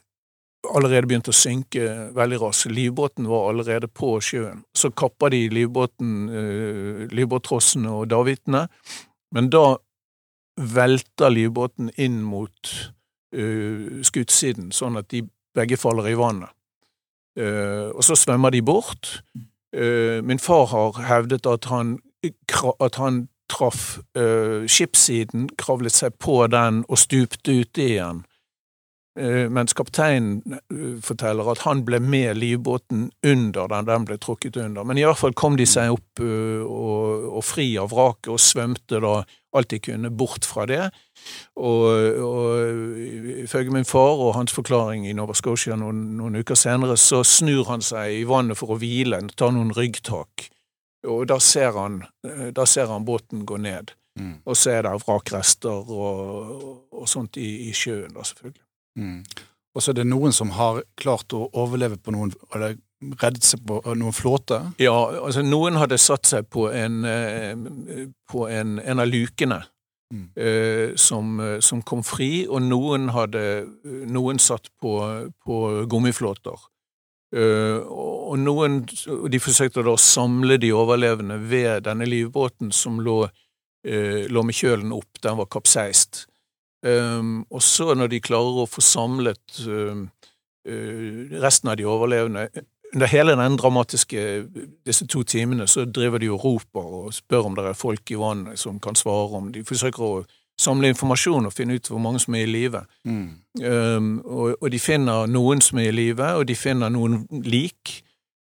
allerede 0.73 1.07
begynt 1.09 1.27
å 1.27 1.35
synke 1.35 2.11
veldig 2.15 2.39
raskt. 2.39 2.69
Livbåten 2.71 3.25
var 3.27 3.49
allerede 3.49 3.89
på 3.89 4.19
sjøen. 4.21 4.61
Så 4.77 4.91
kapper 4.91 5.33
de 5.33 5.49
livbåten, 5.49 6.13
uh, 6.29 7.07
livbåttrossene 7.11 7.91
og 7.91 8.07
davitene, 8.13 8.67
men 9.35 9.49
da 9.49 9.75
velter 10.57 11.33
livbåten 11.33 11.89
inn 11.97 12.21
mot 12.21 12.75
skutsiden, 14.05 14.67
sånn 14.69 14.99
at 14.99 15.07
de 15.09 15.23
begge 15.55 15.77
faller 15.77 16.09
i 16.09 16.17
vannet. 16.17 16.51
Uh, 17.39 17.89
og 17.97 18.03
så 18.05 18.15
svømmer 18.17 18.53
de 18.53 18.61
bort. 18.61 19.23
Uh, 19.73 20.21
min 20.25 20.39
far 20.39 20.67
har 20.69 20.99
hevdet 21.07 21.47
at 21.49 21.65
han, 21.65 21.97
at 22.79 22.95
han 23.01 23.27
traff 23.49 23.97
uh, 24.17 24.65
skipssiden, 24.69 25.49
kravlet 25.57 25.95
seg 25.95 26.13
på 26.21 26.43
den 26.47 26.83
og 26.89 27.01
stupte 27.01 27.57
uti 27.63 27.95
igjen. 27.95 28.23
Uh, 29.13 29.45
mens 29.53 29.75
kapteinen 29.77 30.55
uh, 30.73 30.95
forteller 31.05 31.51
at 31.51 31.61
han 31.67 31.83
ble 31.85 31.99
med 32.01 32.39
livbåten 32.39 33.11
under 33.21 33.67
den 33.69 33.85
den 33.85 34.07
ble 34.09 34.17
trukket 34.17 34.57
under. 34.57 34.83
Men 34.83 34.97
i 34.97 35.05
hvert 35.05 35.19
fall 35.19 35.35
kom 35.37 35.57
de 35.59 35.67
seg 35.69 35.93
opp 35.93 36.23
og, 36.23 37.27
og 37.37 37.45
fri 37.45 37.67
av 37.77 37.91
vraket 37.93 38.31
og 38.33 38.41
svømte 38.41 39.01
da 39.03 39.19
alt 39.53 39.69
de 39.69 39.79
kunne 39.85 40.09
bort 40.09 40.47
fra 40.49 40.65
det. 40.65 40.87
Og, 41.61 41.85
og 42.25 42.97
ifølge 43.45 43.75
min 43.75 43.85
far 43.85 44.17
og 44.17 44.33
hans 44.33 44.53
forklaring 44.55 45.05
i 45.05 45.13
Nova 45.13 45.35
Scotia 45.37 45.77
noen, 45.77 46.15
noen, 46.17 46.39
uker 46.41 46.57
senere, 46.57 46.97
så 46.97 47.21
snur 47.21 47.69
han 47.69 47.85
seg 47.85 48.17
i 48.17 48.25
vannet 48.25 48.57
for 48.57 48.73
å 48.73 48.79
hvile, 48.81 49.21
tar 49.37 49.53
noen 49.53 49.75
ryggtak. 49.77 50.49
Og 51.05 51.27
da 51.29 51.37
ser 51.37 51.77
han, 51.77 52.01
da 52.55 52.65
ser 52.65 52.89
han 52.89 53.05
båten 53.05 53.45
gå 53.45 53.61
ned. 53.61 53.93
Mm. 54.19 54.35
Og 54.45 54.57
så 54.57 54.75
er 54.75 54.85
det 54.85 54.97
vrakrester 55.01 55.89
og, 55.89 56.51
og, 56.91 57.05
sånt 57.09 57.37
i, 57.41 57.69
i, 57.69 57.71
sjøen, 57.73 58.13
da, 58.13 58.25
selvfølgelig. 58.25 58.62
Mm. 58.99 59.21
Og 59.73 59.81
så 59.81 59.91
er 59.91 60.01
det 60.01 60.09
noen 60.09 60.35
som 60.35 60.53
har 60.53 60.83
klart 60.99 61.33
å 61.33 61.47
overleve 61.49 61.97
på 61.97 62.13
noen 62.13 62.33
eller 62.53 62.75
reddet 63.19 63.43
seg 63.43 63.63
på 63.67 63.81
noen 63.97 64.15
flåte? 64.15 64.59
Ja, 64.81 64.95
altså 65.19 65.43
noen 65.43 65.79
hadde 65.81 65.99
satt 65.99 66.29
seg 66.29 66.47
på 66.53 66.69
en, 66.71 67.01
eh, 67.09 67.55
på 68.29 68.45
en, 68.47 68.77
en 68.79 69.03
av 69.03 69.09
lukene 69.09 69.63
mm. 70.13 70.27
eh, 70.37 70.93
som, 70.95 71.41
som, 71.59 71.81
kom 71.81 72.03
fri, 72.05 72.45
og 72.47 72.61
noen 72.63 73.09
hadde 73.15 73.65
noen 73.83 74.39
satt 74.39 74.69
på, 74.81 74.93
på 75.43 75.63
gummiflåter. 75.89 76.69
Eh, 77.33 77.79
og 77.89 78.37
noen 78.37 78.83
De 78.85 79.39
forsøkte 79.41 79.81
da 79.81 79.95
å 79.95 80.01
samle 80.01 80.59
de 80.61 80.69
overlevende 80.75 81.39
ved 81.41 81.87
denne 81.87 82.05
livbåten 82.05 82.69
som 82.75 82.99
lå, 83.01 83.23
eh, 83.87 84.29
lå 84.29 84.43
med 84.45 84.57
kjølen 84.57 84.93
opp, 84.93 85.21
den 85.21 85.39
var 85.39 85.49
kapseist. 85.49 86.27
Um, 86.83 87.45
og 87.49 87.63
så, 87.63 87.93
når 87.95 88.11
de 88.11 88.19
klarer 88.19 88.63
å 88.63 88.67
få 88.67 88.83
samlet 88.83 89.61
um, 89.67 90.09
uh, 90.67 91.39
resten 91.39 91.71
av 91.71 91.77
de 91.79 91.87
overlevende 91.87 92.49
under 92.93 93.07
hele 93.09 93.35
den 93.39 93.57
dramatiske 93.57 94.45
disse 94.85 95.07
to 95.07 95.23
timene 95.23 95.67
så 95.67 95.85
driver 95.85 96.21
de 96.21 96.29
og 96.29 96.43
roper 96.43 96.89
og 96.99 97.13
spør 97.13 97.47
om 97.49 97.55
det 97.57 97.65
er 97.65 97.77
folk 97.77 98.11
i 98.11 98.19
vannet 98.19 98.59
som 98.59 98.79
kan 98.79 98.95
svare 98.95 99.39
om 99.39 99.47
De 99.53 99.63
forsøker 99.65 100.03
å 100.03 100.25
samle 100.59 100.91
informasjon 100.93 101.47
og 101.49 101.53
finne 101.55 101.79
ut 101.79 101.89
hvor 101.89 102.01
mange 102.01 102.19
som 102.21 102.35
er 102.37 102.45
i 102.45 102.51
live. 102.51 102.83
Mm. 103.09 103.29
Um, 103.63 104.11
og, 104.25 104.57
og, 104.59 104.67
de 104.71 104.79
finner 104.79 105.27
noen 105.27 105.63
som 105.65 105.79
er 105.81 105.89
i 105.89 105.95
live, 105.95 106.27
og 106.37 106.45
de 106.47 106.55
finner 106.55 106.93
noen 106.93 107.23
lik 107.45 108.03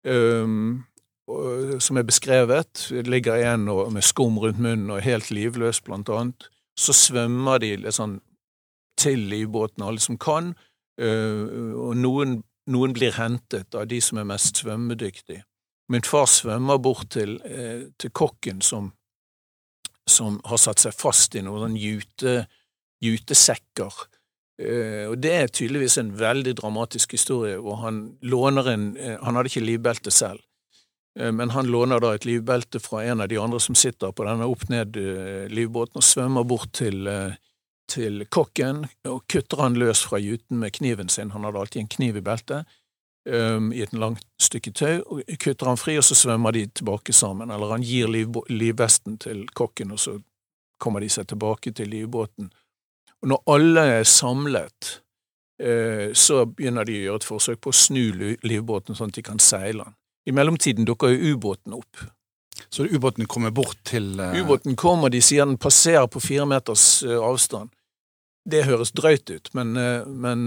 um, 0.06 0.84
og, 1.28 1.80
som 1.82 1.98
er 1.98 2.06
beskrevet. 2.06 2.88
Det 2.92 3.08
ligger 3.10 3.42
en 3.54 3.66
med 3.94 4.06
skum 4.06 4.38
rundt 4.38 4.62
munnen 4.62 4.94
og 4.94 5.02
helt 5.02 5.32
livløs, 5.34 5.82
blant 5.82 6.10
annet. 6.14 6.50
Så 6.76 6.94
svømmer 6.96 7.62
de 7.64 7.76
litt 7.84 7.96
sånn 7.96 8.20
til 9.00 9.28
livbåten, 9.32 9.84
alle 9.84 10.04
som 10.04 10.18
kan, 10.20 10.54
uh, 11.02 11.44
og 11.76 11.96
noen 12.00 12.40
noen 12.72 12.96
blir 12.96 13.14
hentet 13.20 13.76
av 13.78 13.86
de 13.90 14.00
som 14.02 14.20
er 14.20 14.28
mest 14.30 14.64
svømmedyktige. 14.64 15.44
Min 15.94 16.06
far 16.06 16.26
svømmer 16.30 16.80
bort 16.82 17.12
til, 17.14 17.38
eh, 17.46 17.92
til 18.02 18.10
kokken 18.10 18.62
som, 18.62 18.92
som, 20.08 20.40
har 20.46 20.58
satt 20.58 20.82
seg 20.82 20.96
fast 20.98 21.36
i 21.36 21.44
noen 21.46 21.76
jute, 21.78 22.48
jutesekker. 23.06 24.00
Eh, 24.58 25.06
og 25.12 25.20
det 25.22 25.34
er 25.36 25.54
tydeligvis 25.54 26.00
en 26.02 26.16
veldig 26.18 26.56
dramatisk 26.58 27.14
historie, 27.14 27.60
hvor 27.62 27.84
han 27.84 28.18
låner 28.22 28.72
en 28.72 28.86
Han 29.22 29.36
hadde 29.36 29.52
ikke 29.52 29.66
livbelte 29.66 30.12
selv, 30.12 30.42
men 31.16 31.54
han 31.56 31.70
låner 31.72 32.02
da 32.04 32.10
et 32.16 32.26
livbelte 32.28 32.82
fra 32.84 33.06
en 33.08 33.22
av 33.24 33.30
de 33.32 33.38
andre 33.40 33.60
som 33.64 33.76
sitter 33.76 34.12
på 34.12 34.26
denne 34.28 34.48
opp-ned-livbåten, 34.52 36.02
og 36.02 36.04
svømmer 36.04 36.44
bort 36.44 36.74
til 36.76 37.08
til 37.92 38.26
kokken 38.34 38.86
og 39.08 39.24
kutter 39.30 39.62
han 39.62 39.78
løs 39.80 40.04
fra 40.08 40.20
juten 40.22 40.60
med 40.62 40.74
kniven 40.78 41.10
sin. 41.10 41.32
Han 41.32 41.46
hadde 41.46 41.62
alltid 41.62 41.84
en 41.84 41.92
kniv 41.92 42.18
i 42.18 42.24
beltet, 42.26 42.66
um, 43.30 43.72
i 43.74 43.84
et 43.86 43.94
langt 43.94 44.26
stykke 44.42 44.74
tau. 44.74 45.02
og 45.06 45.24
Kutter 45.42 45.70
han 45.70 45.80
fri, 45.80 45.98
og 45.98 46.06
så 46.08 46.18
svømmer 46.18 46.56
de 46.56 46.66
tilbake 46.68 47.14
sammen. 47.14 47.52
Eller 47.52 47.76
han 47.76 47.86
gir 47.86 48.12
liv, 48.12 48.42
livvesten 48.50 49.20
til 49.22 49.46
kokken, 49.54 49.94
og 49.94 50.02
så 50.02 50.18
kommer 50.82 51.02
de 51.02 51.10
seg 51.10 51.28
tilbake 51.32 51.72
til 51.72 51.92
livbåten. 51.94 52.52
Og 53.22 53.32
når 53.32 53.44
alle 53.56 53.86
er 54.00 54.04
samlet, 54.04 55.02
så 55.56 56.42
begynner 56.52 56.84
de 56.84 56.98
å 56.98 57.04
gjøre 57.06 57.22
et 57.22 57.28
forsøk 57.30 57.62
på 57.64 57.72
å 57.72 57.78
snu 57.80 58.36
livbåten 58.44 58.98
sånn 58.98 59.14
at 59.14 59.16
de 59.16 59.24
kan 59.24 59.40
seile 59.40 59.86
den. 59.86 59.96
I 60.26 60.34
mellomtiden 60.34 60.86
dukker 60.86 61.14
jo 61.14 61.36
ubåten 61.36 61.76
opp. 61.78 62.06
Så 62.70 62.86
ubåten 62.86 63.26
kommer 63.26 63.52
bort 63.52 63.78
til 63.84 64.16
uh... 64.20 64.34
Ubåten 64.40 64.76
kommer, 64.80 65.12
de 65.12 65.22
sier 65.24 65.46
den 65.46 65.60
passerer 65.62 66.08
på 66.12 66.22
fire 66.24 66.48
meters 66.50 67.04
uh, 67.06 67.20
avstand. 67.24 67.70
Det 68.46 68.66
høres 68.68 68.94
drøyt 68.96 69.30
ut, 69.30 69.52
men, 69.58 69.76
uh, 69.78 70.06
men 70.08 70.46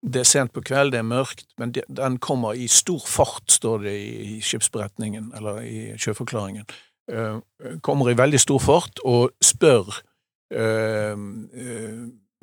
det 0.00 0.22
er 0.22 0.28
sent 0.28 0.52
på 0.56 0.64
kveld, 0.64 0.92
det 0.94 1.00
er 1.02 1.08
mørkt, 1.08 1.48
men 1.60 1.74
de, 1.76 1.84
den 1.88 2.18
kommer 2.22 2.56
i 2.56 2.68
stor 2.72 3.02
fart, 3.06 3.46
står 3.52 3.84
det 3.86 3.96
i, 4.00 4.12
i 4.36 4.38
skipsberetningen, 4.44 5.32
eller 5.36 5.62
i 5.64 5.80
sjøforklaringen. 6.00 6.68
kommer 7.82 8.10
i 8.10 8.14
veldig 8.14 8.38
stor 8.40 8.60
fart 8.62 9.00
og 9.04 9.32
spør 9.42 9.88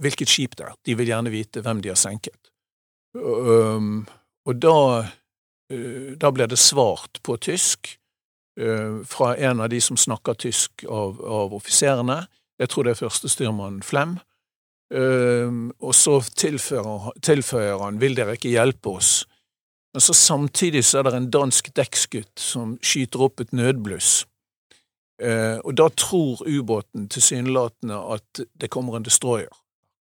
hvilket 0.03 0.29
skip 0.29 0.57
det 0.59 0.65
er. 0.67 0.75
De 0.85 0.95
vil 0.99 1.07
gjerne 1.07 1.31
vite 1.31 1.63
hvem 1.63 1.81
de 1.81 1.89
har 1.89 1.99
senket. 1.99 2.51
og 3.15 4.53
da, 4.61 4.75
da 5.67 6.29
blir 6.31 6.47
det 6.47 6.59
svart 6.59 7.19
på 7.27 7.35
tysk 7.43 7.97
Eh, 8.59 9.05
fra 9.05 9.35
en 9.35 9.59
av 9.59 9.69
de 9.69 9.81
som 9.81 9.97
snakker 9.97 10.33
tysk 10.33 10.83
av, 10.89 11.21
av 11.21 11.53
offiserene. 11.53 12.23
Jeg 12.57 12.71
tror 12.73 12.87
det 12.87 12.95
er 12.95 13.03
førstestyrmann 13.03 13.83
Flem. 13.85 14.17
Uh, 14.87 15.67
og 15.83 15.91
så 15.99 16.13
tilføyer, 16.39 17.09
tilføyer, 17.19 17.81
han 17.81 17.97
'vil 17.99 18.15
dere 18.15 18.37
ikke 18.37 18.53
hjelpe 18.53 18.93
oss'? 18.95 19.25
Men 19.93 20.01
så 20.01 20.13
samtidig 20.13 20.85
så 20.85 20.99
er 20.99 21.03
det 21.03 21.13
en 21.13 21.29
dansk 21.31 21.67
dekksgutt 21.75 22.39
som 22.39 22.77
skyter 22.81 23.19
opp 23.19 23.41
et 23.43 23.51
nødbluss. 23.51 24.25
Eh, 25.19 25.59
og 25.59 25.75
da 25.77 25.89
tror 25.89 26.39
ubåten 26.47 27.09
tilsynelatende 27.09 27.99
at 28.13 28.45
det 28.61 28.69
kommer 28.69 28.95
en 28.95 29.03
destroyer. 29.03 29.51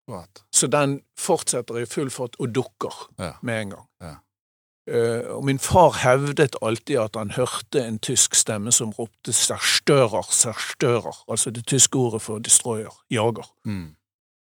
What? 0.08 0.44
Så 0.52 0.66
den 0.66 1.00
fortsetter 1.18 1.82
i 1.82 1.86
full 1.86 2.10
fart 2.10 2.36
og 2.38 2.54
dukker 2.54 3.10
ja. 3.18 3.32
med 3.42 3.60
en 3.60 3.70
gang. 3.70 3.86
Ja. 4.00 4.14
Eh, 4.86 5.26
og 5.34 5.44
min 5.44 5.58
far 5.58 5.96
hevdet 6.04 6.54
alltid 6.62 7.00
at 7.02 7.16
han 7.18 7.32
hørte 7.34 7.82
en 7.82 7.98
tysk 7.98 8.34
stemme 8.38 8.72
som 8.72 8.92
ropte 8.94 9.32
'zerstörer, 9.32 10.22
zerstörer', 10.30 11.24
altså 11.28 11.50
det 11.50 11.66
tyske 11.66 11.98
ordet 11.98 12.22
for 12.22 12.38
destroyer, 12.38 12.94
jager. 13.10 13.50
Mm. 13.64 13.96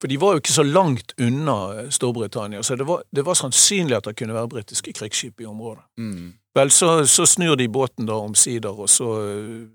For 0.01 0.09
de 0.09 0.21
var 0.21 0.33
jo 0.33 0.41
ikke 0.41 0.53
så 0.53 0.63
langt 0.63 1.13
unna 1.21 1.57
eh, 1.81 1.91
Storbritannia, 1.91 2.63
så 2.63 2.77
det 2.77 2.87
var, 2.87 3.03
det 3.17 3.25
var 3.27 3.35
sannsynlig 3.35 3.97
at 3.97 4.05
det 4.05 4.17
kunne 4.17 4.35
være 4.35 4.49
britiske 4.49 4.93
krigsskip 4.93 5.41
i 5.41 5.45
området. 5.47 5.83
Mm. 5.99 6.33
Vel, 6.55 6.71
så, 6.71 7.07
så, 7.07 7.27
snur 7.27 7.55
de 7.55 7.69
båten 7.69 8.07
da 8.07 8.13
omsider, 8.13 8.81
og 8.81 8.89
så 8.89 9.11
uh, 9.21 9.69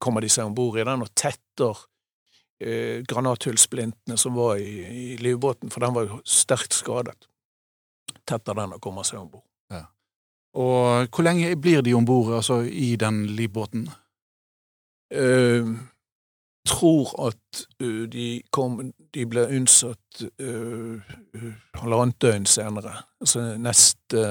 kommer 0.00 0.20
de 0.20 0.28
seg 0.28 0.46
om 0.46 0.54
bord 0.54 0.78
i 0.78 0.84
den 0.84 1.02
og 1.02 1.10
tetter 1.16 1.82
eh, 2.60 3.02
granathullsplintene 3.08 4.16
som 4.16 4.36
var 4.38 4.56
i, 4.56 4.86
i 4.86 5.16
livbåten, 5.16 5.70
for 5.70 5.80
den 5.80 5.96
var 5.96 6.06
jo 6.06 6.20
sterkt 6.24 6.76
skadet. 6.76 7.28
Tetter 8.28 8.54
den 8.54 8.76
og 8.76 8.80
kommer 8.80 9.04
seg 9.08 9.20
om 9.24 9.28
bord. 9.34 9.44
Og 10.56 11.08
hvor 11.12 11.24
lenge 11.26 11.56
blir 11.60 11.82
de 11.84 11.94
om 11.94 12.04
bord 12.08 12.32
altså, 12.38 12.60
i 12.64 12.96
den 12.96 13.26
livbåten? 13.36 13.88
Uh, 15.12 15.76
tror 16.66 17.12
at 17.28 17.66
uh, 17.82 18.04
de, 18.10 18.42
kom, 18.50 18.78
de 19.14 19.26
ble 19.28 19.44
unnsatt 19.52 20.24
uh, 20.40 21.12
halvannet 21.76 22.16
døgn 22.22 22.48
senere. 22.48 22.94
Altså 23.20 23.52
neste 23.60 24.22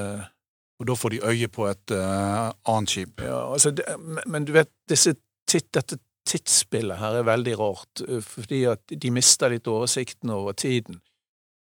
Og 0.80 0.88
da 0.90 0.96
får 1.00 1.14
de 1.14 1.22
øye 1.24 1.48
på 1.48 1.70
et 1.70 1.92
annet 1.92 2.90
skip? 2.90 3.22
Ja, 3.24 3.54
altså, 3.54 3.72
det, 3.72 3.86
men 4.28 4.44
du 4.46 4.52
vet, 4.52 4.68
disse, 4.90 5.14
dette 5.48 5.98
tidsspillet 6.28 7.00
her 7.00 7.22
er 7.22 7.24
veldig 7.24 7.54
rart, 7.60 8.02
fordi 8.22 8.66
at 8.68 8.92
de 8.92 9.12
mister 9.12 9.54
litt 9.54 9.70
oversikten 9.72 10.34
over 10.36 10.52
tiden. 10.52 11.00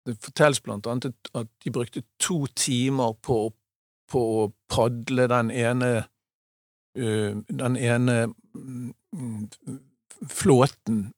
Det 0.08 0.17
fortelles 0.24 0.63
blant 0.65 0.88
annet 0.89 1.13
at 1.36 1.51
de 1.63 1.72
brukte 1.72 2.01
to 2.17 2.48
timer 2.55 3.13
på 3.22 3.38
å 3.43 3.53
på 4.12 4.24
å 4.44 4.48
padle 4.72 5.28
den 5.32 5.52
ene 5.52 5.92
uh, 7.00 7.42
den 7.48 7.78
ene 7.78 8.18
um, 8.54 8.94
flåten, 10.30 11.12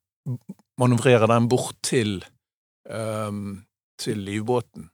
manøvrere 0.80 1.28
den 1.30 1.48
bort 1.48 1.78
til, 1.86 2.18
um, 2.90 3.62
til 4.00 4.22
livbåten. 4.26 4.90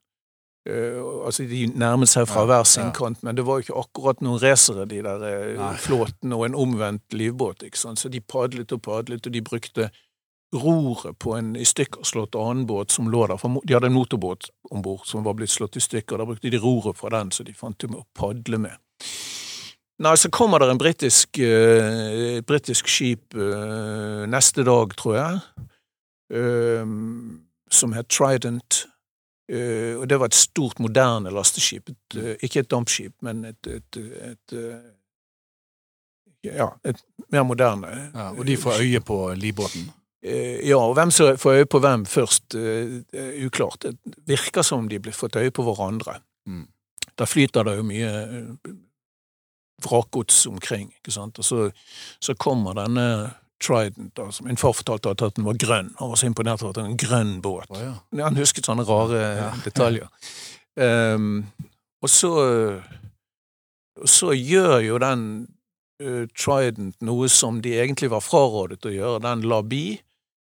Uh, 0.68 1.24
altså 1.26 1.42
De 1.50 1.64
nærmet 1.74 2.10
seg 2.10 2.28
fra 2.30 2.44
Ja, 2.44 2.46
hver 2.46 2.68
sin 2.70 2.84
ja. 2.84 2.94
kant, 2.94 3.22
men 3.26 3.36
det 3.38 3.46
var 3.46 3.58
jo 3.58 3.66
ikke 3.66 3.80
akkurat 3.80 4.20
noen 4.22 4.38
racere, 4.42 4.86
de 4.86 5.00
der 5.02 5.24
Nei. 5.58 5.74
flåtene, 5.82 6.36
og 6.36 6.46
en 6.46 6.58
omvendt 6.66 7.16
livbåt. 7.16 7.64
ikke 7.66 7.78
sant? 7.78 7.98
Så 7.98 8.12
de 8.12 8.20
padlet 8.20 8.72
og 8.72 8.82
padlet, 8.82 9.26
og 9.26 9.34
de 9.34 9.42
brukte 9.42 9.90
roret 10.52 11.18
på 11.18 11.34
en 11.36 11.54
i 11.56 11.64
stykker 11.64 12.04
slått 12.04 12.36
annen 12.38 12.66
båt 12.68 12.92
som 12.92 13.10
lå 13.10 13.26
der. 13.26 13.40
For 13.40 13.62
de 13.64 13.76
hadde 13.76 13.88
en 13.88 13.96
motorbåt 13.96 14.50
om 14.70 14.82
bord 14.84 15.06
som 15.08 15.24
var 15.24 15.36
blitt 15.38 15.52
slått 15.52 15.78
i 15.80 15.84
stykker. 15.84 16.20
Da 16.20 16.28
brukte 16.28 16.52
de 16.52 16.60
roret 16.60 16.98
fra 16.98 17.12
den, 17.14 17.32
så 17.32 17.46
de 17.46 17.54
fant 17.56 17.84
ut 17.84 17.96
å 17.96 18.04
padle 18.18 18.60
med. 18.66 18.76
Nei, 20.02 20.16
så 20.18 20.30
kommer 20.34 20.58
det 20.58 20.70
en 20.72 20.80
britisk, 20.80 21.38
uh, 21.38 22.40
britisk 22.48 22.88
skip 22.90 23.36
eh, 23.38 24.22
neste 24.26 24.64
dag, 24.66 24.96
tror 24.98 25.14
jeg, 25.14 25.66
eh, 26.34 26.96
som 27.70 27.94
het 27.94 28.10
Trident. 28.10 28.86
Eh, 29.52 29.94
og 30.00 30.08
det 30.08 30.18
var 30.18 30.30
et 30.30 30.38
stort, 30.38 30.80
moderne 30.80 31.30
lasteskip. 31.30 31.90
Et, 31.90 32.16
eh, 32.16 32.34
ikke 32.42 32.62
et 32.64 32.70
dampskip, 32.70 33.14
men 33.22 33.44
et, 33.44 33.66
et, 33.66 33.96
et, 34.30 34.58
eh, 34.58 34.90
Ja, 36.42 36.72
et 36.84 36.98
mer 37.30 37.44
moderne. 37.46 38.10
Ja, 38.14 38.32
og 38.34 38.46
de 38.46 38.56
får 38.56 38.80
øye 38.82 39.00
på 39.00 39.34
livbåten. 39.38 39.92
Eh, 40.22 40.60
ja, 40.68 40.78
og 40.78 40.94
hvem 40.94 41.10
som 41.10 41.36
får 41.40 41.62
øye 41.62 41.66
på 41.70 41.80
hvem 41.82 42.04
først, 42.06 42.54
er 42.54 43.44
uklart. 43.46 43.88
Det 43.88 44.14
virker 44.30 44.62
som 44.66 44.88
de 44.88 45.00
blir 45.02 45.16
fått 45.16 45.36
øye 45.40 45.50
på 45.54 45.64
hverandre. 45.66 46.20
Mm. 46.46 46.66
Da 47.18 47.26
flyter 47.28 47.66
det 47.66 47.76
jo 47.80 47.86
mye 47.86 48.12
vrakgods 49.82 50.46
omkring, 50.46 50.92
ikke 51.00 51.12
sant. 51.14 51.38
Og 51.42 51.46
så, 51.46 51.70
så 52.22 52.34
kommer 52.38 52.76
denne 52.78 53.06
Trident, 53.62 54.10
da, 54.18 54.24
som 54.34 54.48
min 54.48 54.58
far 54.58 54.72
fortalte 54.74 55.12
at 55.14 55.36
den 55.36 55.44
var 55.46 55.54
grønn. 55.54 55.92
Han 56.00 56.10
var 56.10 56.18
så 56.18 56.26
imponert 56.26 56.64
over 56.64 56.72
at 56.72 56.78
det 56.80 56.82
var 56.82 56.90
en 56.90 56.98
grønn 56.98 57.34
båt. 57.44 57.68
Oh, 57.70 57.78
ja. 57.78 58.24
Han 58.24 58.34
husket 58.40 58.66
sånne 58.66 58.82
rare 58.88 59.20
Ja. 59.20 59.50
detaljer. 59.62 60.08
Um, 60.74 61.44
og 62.02 62.10
så 62.10 62.32
og 64.02 64.08
så 64.08 64.32
gjør 64.34 64.80
jo 64.82 64.98
den 64.98 65.24
Trident 66.34 66.96
noe 67.06 67.28
som 67.30 67.60
de 67.62 67.76
egentlig 67.78 68.08
var 68.10 68.24
frarådet 68.26 68.80
å 68.88 68.90
gjøre. 68.90 69.20
Den 69.22 69.44
la 69.46 69.60
bi, 69.62 70.00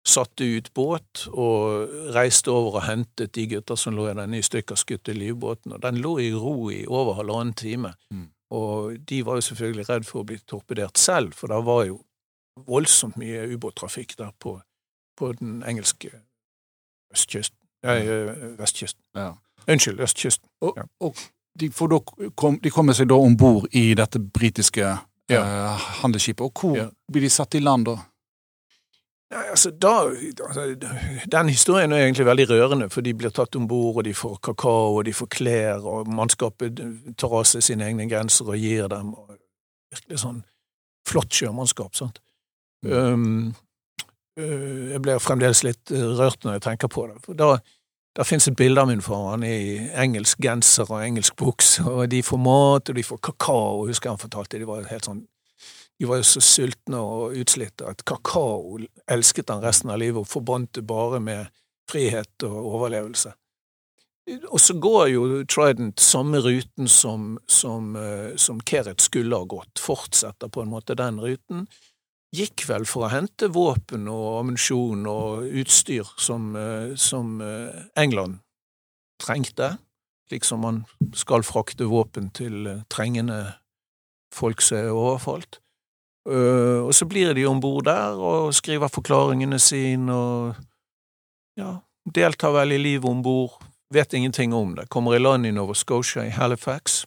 satte 0.07 0.45
ut 0.45 0.71
båt 0.75 1.27
og 1.29 1.89
reiste 2.15 2.51
over 2.51 2.79
og 2.81 2.85
hentet 2.87 3.33
de 3.35 3.47
gutter 3.47 3.77
som 3.77 3.97
lå 3.97 4.07
i 4.11 4.15
den 4.17 4.35
i 4.35 4.43
stykker 4.43 4.77
skutte 4.81 5.13
livbåten. 5.13 5.73
Og 5.77 5.83
den 5.83 5.99
lå 6.01 6.19
i 6.23 6.31
ro 6.35 6.71
i 6.71 6.85
over 6.87 7.15
halvannen 7.19 7.55
time. 7.55 7.95
Mm. 8.15 8.29
Og 8.51 8.95
de 9.09 9.23
var 9.27 9.35
jo 9.37 9.41
selvfølgelig 9.51 9.89
redd 9.89 10.07
for 10.09 10.23
å 10.23 10.25
bli 10.31 10.39
torpedert 10.49 10.97
selv, 10.99 11.35
for 11.37 11.49
det 11.53 11.59
var 11.67 11.83
jo 11.91 11.99
voldsomt 12.67 13.19
mye 13.21 13.45
ubåttrafikk 13.55 14.17
der 14.19 14.31
på, 14.41 14.57
på 15.19 15.33
den 15.39 15.63
engelske 15.69 16.11
østkysten. 17.15 17.57
Nei, 17.87 17.99
eh, 18.09 18.33
vestkysten. 18.59 19.01
Ja. 19.15 19.35
Unnskyld, 19.69 20.01
østkysten. 20.01 20.49
Og, 20.61 20.73
Ja. 20.77 20.83
og 21.01 21.15
de, 21.59 21.69
kom, 22.37 22.59
de 22.63 22.71
kommer 22.71 22.93
seg 22.95 23.09
da 23.09 23.15
om 23.15 23.37
bord 23.37 23.69
i 23.73 23.95
dette 23.95 24.19
britiske 24.19 24.81
Ja. 25.29 25.43
eh, 25.45 25.79
handelsskipet. 26.03 26.41
Og 26.41 26.53
hvor 26.55 26.91
blir 27.13 27.21
de 27.21 27.29
satt 27.31 27.55
i 27.55 27.61
land 27.61 27.85
da? 27.87 27.97
Nei, 29.29 29.43
altså, 29.53 29.71
da, 29.71 29.91
altså, 30.47 30.63
den 31.33 31.49
historien 31.49 31.93
er 31.93 32.07
egentlig 32.07 32.27
veldig 32.27 32.47
rørende, 32.51 32.87
for 32.91 33.05
de 33.05 33.13
blir 33.15 33.33
tatt 33.37 33.57
om 33.61 33.67
bord, 33.69 34.01
og 34.01 34.07
de 34.07 34.15
får 34.17 34.39
kakao, 34.43 34.95
og 34.97 35.05
de 35.05 35.13
får 35.13 35.29
klær, 35.35 35.85
og 35.85 36.09
mannskapet 36.09 36.81
tar 37.21 37.35
av 37.37 37.45
seg 37.51 37.67
sine 37.67 37.91
egne 37.91 38.09
grenser 38.09 38.49
og 38.49 38.57
gir 38.57 38.89
dem. 38.89 39.13
Og 39.13 39.37
virkelig 39.93 40.23
sånn 40.25 40.41
flott 41.09 41.37
sjømannskap, 41.37 41.93
sant. 41.97 42.23
Um, 42.87 43.53
uh, 44.41 44.95
jeg 44.95 45.03
blir 45.05 45.21
fremdeles 45.21 45.65
litt 45.67 45.93
øh, 45.93 46.15
rørt 46.17 46.45
når 46.47 46.57
jeg 46.57 46.65
tenker 46.71 46.93
på 46.93 47.09
det. 47.11 47.21
For 47.27 47.37
da, 47.37 47.57
der 48.17 48.29
finnes 48.29 48.49
et 48.49 48.57
bilde 48.57 48.81
av 48.81 48.89
min 48.89 49.05
far. 49.05 49.33
Han 49.35 49.45
er 49.45 49.57
i 49.61 49.79
engelsk 50.05 50.41
genser 50.41 50.89
og 50.89 51.05
engelsk 51.05 51.37
bukse, 51.37 51.85
og 51.85 52.09
de 52.13 52.23
får 52.25 52.41
mat, 52.41 52.89
og 52.89 52.97
de 52.97 53.05
får 53.05 53.21
kakao. 53.29 53.85
Husker 53.91 54.09
jeg 54.09 54.17
han 54.17 54.25
fortalte, 54.25 54.61
de 54.61 54.69
var 54.69 54.89
helt 54.89 55.09
sånn 55.09 55.27
de 55.99 56.07
var 56.07 56.21
jo 56.21 56.27
så 56.27 56.41
sultne 56.45 57.01
og 57.03 57.35
utslitte 57.41 57.89
at 57.91 58.05
kakao 58.07 58.79
elsket 59.11 59.51
han 59.51 59.65
resten 59.65 59.91
av 59.91 59.99
livet 59.99 60.23
og 60.23 60.31
forbandt 60.31 60.77
det 60.79 60.87
bare 60.87 61.19
med 61.23 61.51
frihet 61.91 62.47
og 62.47 62.73
overlevelse. 62.77 63.33
Og 64.53 64.61
så 64.61 64.77
går 64.77 65.05
jo 65.09 65.23
Trident 65.49 66.01
samme 66.05 66.41
ruten 66.45 66.89
som, 66.89 67.39
som, 67.49 67.95
eh, 67.97 68.37
som 68.37 68.61
Keret 68.61 69.01
skulle 69.01 69.37
ha 69.37 69.49
gått, 69.49 69.81
fortsetter 69.81 70.53
på 70.53 70.63
en 70.63 70.73
måte 70.73 70.97
den 70.99 71.21
ruten. 71.23 71.65
Gikk 72.37 72.67
vel 72.69 72.85
for 72.85 73.07
å 73.07 73.13
hente 73.13 73.49
våpen 73.49 74.05
og 74.13 74.43
ammunisjon 74.43 75.07
og 75.09 75.47
utstyr 75.63 76.11
som, 76.21 76.51
eh, 76.61 76.93
som 77.01 77.41
eh, 77.41 77.87
England 77.97 78.43
trengte, 79.19 79.79
slik 80.29 80.45
som 80.45 80.61
man 80.61 80.83
skal 81.17 81.43
frakte 81.43 81.89
våpen 81.89 82.29
til 82.37 82.69
trengende 82.93 83.57
folk 84.35 84.61
som 84.61 84.77
er 84.83 84.93
overfalt. 84.93 85.63
Uh, 86.29 86.85
og 86.85 86.95
så 86.95 87.07
blir 87.09 87.33
de 87.35 87.47
om 87.49 87.61
bord 87.61 87.87
der 87.89 88.19
og 88.21 88.55
skriver 88.55 88.91
forklaringene 88.93 89.59
sine 89.59 90.13
og 90.13 90.59
ja, 91.57 91.79
deltar 92.05 92.53
vel 92.53 92.77
i 92.77 92.83
livet 92.83 93.09
om 93.09 93.23
bord. 93.25 93.57
Vet 93.95 94.13
ingenting 94.13 94.53
om 94.55 94.75
det. 94.77 94.91
Kommer 94.93 95.17
i 95.17 95.23
land 95.23 95.47
i 95.47 95.53
Nova 95.53 95.75
Scotia, 95.75 96.27
i 96.27 96.35
Halifax, 96.35 97.07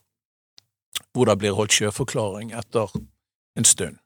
hvor 1.13 1.29
det 1.29 1.37
blir 1.37 1.53
holdt 1.53 1.77
sjøforklaring 1.77 2.55
etter 2.57 2.89
en 3.57 3.67
stund. 3.67 4.01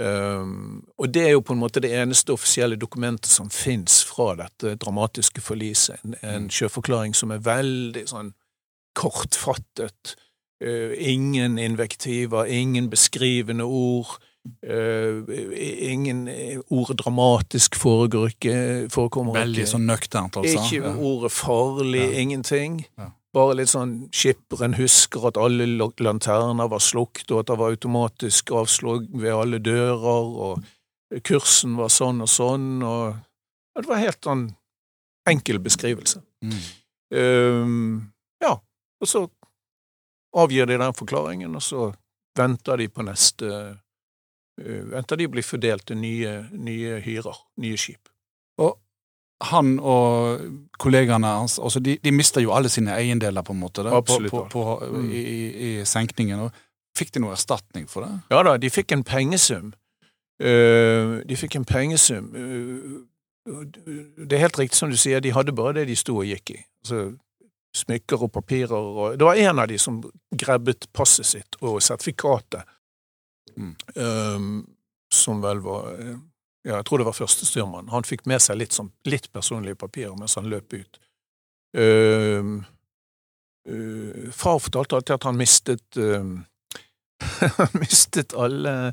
Um, 0.00 0.86
og 0.98 1.10
det 1.12 1.26
er 1.26 1.34
jo 1.34 1.42
på 1.44 1.52
en 1.52 1.60
måte 1.60 1.82
det 1.82 1.90
eneste 1.92 2.32
offisielle 2.32 2.78
dokumentet 2.80 3.28
som 3.28 3.50
fins 3.52 4.00
fra 4.08 4.32
dette 4.38 4.74
dramatiske 4.80 5.42
forliset. 5.44 6.00
En, 6.04 6.14
en 6.22 6.50
sjøforklaring 6.50 7.14
som 7.14 7.34
er 7.34 7.42
veldig 7.44 8.06
sånn 8.08 8.32
kortfattet. 8.96 10.16
Uh, 10.60 10.92
ingen 10.98 11.58
invektiver, 11.58 12.44
ingen 12.46 12.90
beskrivende 12.90 13.64
ord. 13.64 14.18
Uh, 14.64 15.24
ingen 15.92 16.26
uh, 16.28 16.58
Ordet 16.72 16.98
dramatisk 16.98 17.76
foregår 17.76 18.28
ikke, 18.34 18.54
forekommer 18.92 19.32
Veldig 19.38 19.62
ikke. 19.64 19.70
sånn 19.72 19.86
nøkternt, 19.88 20.36
altså. 20.36 20.60
Ikke 20.66 20.82
Ja. 20.84 20.94
ordet 20.96 21.32
farlig, 21.32 22.02
Ja. 22.12 22.18
ingenting. 22.20 22.84
Ja. 22.98 23.10
Bare 23.32 23.54
litt 23.54 23.68
sånn 23.68 24.08
skipperen 24.12 24.74
husker 24.74 25.28
at 25.28 25.36
alle 25.38 25.66
lanterner 26.00 26.68
var 26.68 26.80
slukt, 26.80 27.30
og 27.30 27.38
at 27.40 27.46
det 27.46 27.58
var 27.58 27.70
automatisk 27.70 28.50
avslag 28.50 29.06
ved 29.12 29.32
alle 29.32 29.58
dører, 29.60 30.36
og 30.48 30.64
kursen 31.22 31.76
var 31.76 31.88
sånn 31.88 32.20
og 32.22 32.28
sånn, 32.28 32.82
og 32.82 33.14
det 33.76 33.86
var 33.86 33.98
helt 34.02 34.20
sånn 34.24 34.54
enkel 35.28 35.58
beskrivelse. 35.58 36.20
Mm. 36.42 36.58
Ehm, 37.12 38.12
ja, 38.42 38.52
og 39.00 39.06
så 39.08 39.28
avgir 40.36 40.66
de 40.66 40.78
den 40.78 40.94
forklaringen, 40.94 41.54
og 41.56 41.62
så 41.62 41.88
venter 42.38 42.76
de 42.78 42.88
på 42.88 43.02
neste 43.06 43.48
eh, 43.50 43.78
Venter 44.90 45.16
de 45.16 45.24
å 45.24 45.32
bli 45.32 45.42
fordelt 45.42 45.86
til 45.88 45.96
nye, 45.96 46.34
nye 46.52 46.98
hyrer, 47.00 47.36
nye 47.64 47.78
skip. 47.80 48.10
Og 48.60 48.76
Han 49.48 49.78
og 49.80 50.42
kollegaene 50.78 51.30
hans 51.38 51.54
altså 51.58 51.80
de, 51.80 51.94
de 52.04 52.12
mister 52.12 52.42
jo 52.44 52.52
alle 52.52 52.68
sine 52.68 52.92
eiendeler, 52.92 53.40
på 53.42 53.54
en 53.54 53.60
måte, 53.62 53.80
da, 53.86 53.94
Absolutt, 53.96 54.30
på, 54.30 54.42
på, 54.52 54.64
på, 54.76 54.86
Mm. 54.90 55.06
i, 55.10 55.20
i, 55.22 55.78
i 55.80 55.84
senkningen. 55.88 56.40
Og 56.44 56.52
fikk 56.98 57.14
de 57.14 57.22
noe 57.24 57.32
erstatning 57.32 57.88
for 57.88 58.04
det? 58.04 58.18
Ja 58.30 58.42
da, 58.44 58.58
de 58.60 58.68
fikk 58.70 58.92
en 58.92 59.04
pengesum. 59.04 59.72
Uh, 60.42 61.20
de 61.24 61.36
fikk 61.40 61.56
en 61.56 61.64
pengesum. 61.64 62.28
Uh, 62.36 63.00
det 64.26 64.36
er 64.36 64.44
helt 64.44 64.58
riktig 64.60 64.76
som 64.76 64.92
du 64.92 64.96
sier, 65.00 65.20
de 65.24 65.32
hadde 65.32 65.56
bare 65.56 65.78
det 65.80 65.86
de 65.88 65.96
sto 65.96 66.18
og 66.20 66.28
gikk 66.28 66.52
i. 66.58 66.60
Altså, 66.84 67.00
smykker 67.76 68.24
og 68.26 68.32
papirer 68.34 68.74
og 68.74 69.18
Det 69.18 69.24
var 69.24 69.38
en 69.38 69.58
av 69.62 69.68
de 69.68 69.78
som 69.78 70.00
grabbet 70.34 70.88
passet 70.92 71.26
sitt 71.26 71.56
og 71.60 71.82
sertifikatet, 71.82 72.64
Mm. 73.56 73.76
um, 73.96 74.66
som 75.12 75.40
vel 75.42 75.58
var 75.60 75.88
eh, 75.98 76.16
Ja, 76.62 76.76
jeg 76.76 76.84
tror 76.86 76.98
det 76.98 77.06
var 77.08 77.16
førstestyrmann. 77.16 77.88
Han 77.88 78.04
fikk 78.04 78.26
med 78.28 78.42
seg 78.44 78.58
litt, 78.60 78.74
sånn, 78.76 78.90
litt 79.08 79.30
personlige 79.32 79.78
papirer 79.80 80.12
mens 80.16 80.36
han 80.36 80.48
løp 80.52 80.74
ut. 80.76 80.98
Eh, 81.74 82.50
uh, 83.70 84.30
far 84.30 84.58
fortalte 84.60 84.96
alltid 84.96 85.14
at 85.16 85.24
han 85.24 85.40
mistet 85.40 85.96
eh, 85.96 86.30
Han 87.58 87.80
mistet 87.80 88.36
alle 88.36 88.92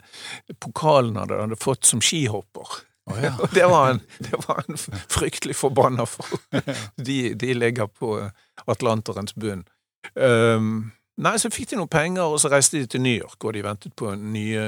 pokalene 0.64 1.26
han 1.26 1.36
hadde 1.36 1.60
fått 1.60 1.86
som 1.86 2.02
skihopper. 2.02 2.87
Å, 3.08 3.18
ja. 3.24 3.34
Og 3.40 3.54
det 3.58 3.66
var 3.72 3.90
han, 3.92 4.04
det 4.20 4.42
var 4.44 4.62
han 4.66 4.80
fryktelig 5.12 5.56
forbanna 5.58 6.06
for. 6.10 6.38
De, 7.08 7.34
de 7.34 7.54
ligger 7.56 7.88
på 7.88 8.20
Atlanterens 8.68 9.36
bunn. 9.38 9.66
Um, 10.16 10.92
nei, 11.20 11.36
så 11.40 11.52
fikk 11.54 11.72
de 11.72 11.80
noen 11.80 11.92
penger, 11.92 12.28
og 12.28 12.40
så 12.42 12.52
reiste 12.52 12.80
de 12.80 12.88
til 12.90 13.04
New 13.04 13.16
York, 13.16 13.40
og 13.44 13.56
de 13.56 13.64
ventet 13.66 13.96
på 13.98 14.14
nye, 14.16 14.64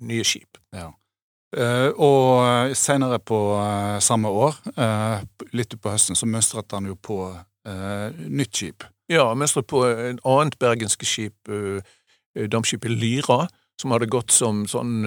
nye 0.00 0.26
skip. 0.26 0.60
Ja. 0.74 0.90
Uh, 1.52 1.90
og 2.00 2.76
senere 2.78 3.18
på 3.20 3.38
uh, 3.58 3.98
samme 4.00 4.30
år, 4.32 4.56
uh, 4.78 5.20
litt 5.52 5.74
utpå 5.76 5.92
høsten, 5.92 6.16
så 6.16 6.28
mønstret 6.28 6.72
han 6.72 6.88
jo 6.88 6.96
på 6.96 7.26
eh, 7.68 8.08
nytt 8.32 8.56
skip. 8.56 8.86
Ja, 9.12 9.26
mønstret 9.36 9.66
på 9.68 9.82
et 9.84 10.22
annet 10.24 10.56
bergenske 10.62 11.04
skip, 11.06 11.50
dampskipet 12.32 12.94
Lyra, 12.96 13.44
som 13.76 13.92
hadde 13.92 14.08
gått 14.08 14.32
som 14.32 14.62
sånn 14.70 15.04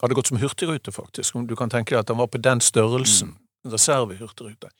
hadde 0.00 0.16
gått 0.18 0.30
som 0.30 0.40
hurtigrute, 0.40 0.92
faktisk. 0.94 1.36
Om 1.36 1.46
Du 1.46 1.56
kan 1.56 1.70
tenke 1.70 1.94
deg 1.94 2.04
at 2.04 2.08
han 2.12 2.20
var 2.20 2.30
på 2.32 2.40
den 2.42 2.60
størrelsen. 2.64 3.34
Mm. 3.34 3.44
reservehurtigrute. 3.68 4.70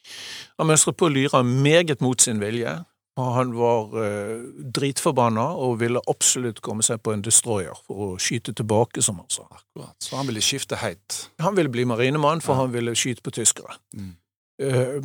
Han 0.59 0.69
mønstret 0.71 0.97
på 0.97 1.09
Lyra 1.11 1.43
meget 1.43 2.01
mot 2.01 2.21
sin 2.23 2.41
vilje. 2.41 2.85
og 3.19 3.33
Han 3.35 3.51
var 3.59 3.97
eh, 4.05 4.45
dritforbanna 4.75 5.49
og 5.59 5.81
ville 5.81 6.01
absolutt 6.09 6.63
komme 6.63 6.87
seg 6.87 7.03
på 7.03 7.13
en 7.13 7.25
destroyer 7.27 7.75
for 7.89 8.05
å 8.05 8.09
skyte 8.23 8.55
tilbake, 8.55 9.03
som 9.03 9.19
han 9.19 9.29
sa. 9.29 9.49
Akkurat. 9.51 9.97
Så 9.99 10.17
han 10.17 10.31
ville 10.31 10.45
skifte 10.45 10.79
heit? 10.79 11.25
Han 11.43 11.59
ville 11.59 11.73
bli 11.75 11.85
marinemann, 11.85 12.41
for 12.45 12.55
ja. 12.55 12.63
han 12.63 12.73
ville 12.73 12.95
skyte 12.95 13.25
på 13.27 13.35
tyskere. 13.35 13.79
Mm. 13.99 14.15
Uh, 14.59 14.97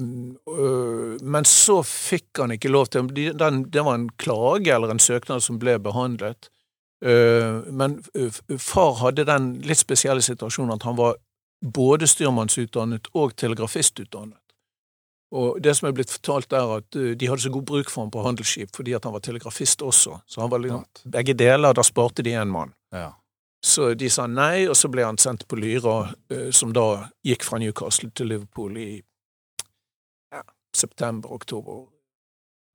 uh, 0.50 1.18
men 1.22 1.46
så 1.46 1.76
fikk 1.86 2.40
han 2.42 2.56
ikke 2.56 2.72
lov 2.74 2.88
til 2.94 3.10
det. 3.14 3.36
Det 3.38 3.84
var 3.86 4.00
en 4.00 4.08
klage 4.18 4.74
eller 4.74 4.94
en 4.94 5.02
søknad 5.02 5.46
som 5.46 5.60
ble 5.62 5.76
behandlet. 5.82 6.53
Men 7.04 7.98
far 8.64 8.94
hadde 9.02 9.26
den 9.28 9.50
litt 9.68 9.82
spesielle 9.82 10.24
situasjonen 10.24 10.78
at 10.78 10.86
han 10.88 10.96
var 10.96 11.18
både 11.64 12.08
styrmannsutdannet 12.08 13.10
og 13.20 13.36
telegrafistutdannet. 13.36 14.40
Og 15.34 15.58
det 15.66 15.74
som 15.74 15.88
er 15.90 15.96
blitt 15.98 16.14
fortalt, 16.14 16.54
er 16.54 16.76
at 16.78 16.96
eh, 17.00 17.16
de 17.18 17.30
hadde 17.30 17.42
så 17.42 17.52
god 17.54 17.66
bruk 17.66 17.90
for 17.90 18.04
ham 18.04 18.12
på 18.14 18.22
handelsskip 18.26 18.76
fordi 18.76 18.94
at 18.94 19.08
han 19.08 19.16
var 19.16 19.24
telegrafist 19.26 19.82
også. 19.82 20.20
Så 20.30 20.44
han 20.44 20.52
var 20.52 20.62
liksom, 20.62 20.86
begge 21.16 21.34
deler, 21.34 21.74
da 21.74 21.86
sparte 21.86 22.26
de 22.26 22.36
én 22.38 22.52
mann. 22.54 22.74
Ja. 22.94 23.10
Så 23.64 23.94
de 23.98 24.10
sa 24.12 24.28
nei, 24.28 24.68
og 24.68 24.76
så 24.78 24.92
ble 24.92 25.08
han 25.08 25.18
sendt 25.18 25.48
på 25.50 25.58
Lyra, 25.58 26.14
eh, 26.30 26.52
som 26.54 26.74
da 26.76 27.08
gikk 27.26 27.48
fra 27.48 27.58
Newcastle 27.64 28.12
til 28.14 28.30
Liverpool 28.30 28.78
i 28.78 28.92
ja, 30.36 30.44
september-oktober. 30.78 31.88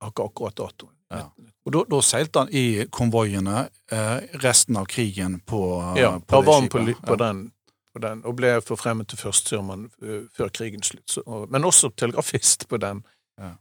Akkurat 0.09 0.55
datoen. 0.55 0.95
Ja. 1.09 1.25
Og 1.65 1.73
da, 1.73 1.85
da, 1.89 2.01
seilte 2.05 2.43
han 2.43 2.51
i 2.53 2.85
konvoiene 2.93 3.63
eh, 3.91 4.17
resten 4.43 4.77
av 4.77 4.85
krigen 4.89 5.39
på, 5.45 5.61
ja, 5.97 6.15
på 6.21 6.41
det 6.45 6.57
skipet. 6.59 7.01
på, 7.01 7.07
på 7.13 7.17
den 7.21 7.47
på 7.93 8.01
den, 8.03 8.23
og 8.27 8.37
ble 8.39 8.57
forfremmet 8.65 9.09
til 9.11 9.19
førstestyrmann 9.19 9.87
uh, 10.03 10.25
før 10.35 10.51
krigens 10.53 10.91
slutt. 10.91 11.07
Så, 11.09 11.23
og, 11.25 11.47
men 11.51 11.65
også 11.67 11.91
telegrafist 11.97 12.67
på 12.69 12.79
den. 12.81 13.03
Ja. 13.39 13.53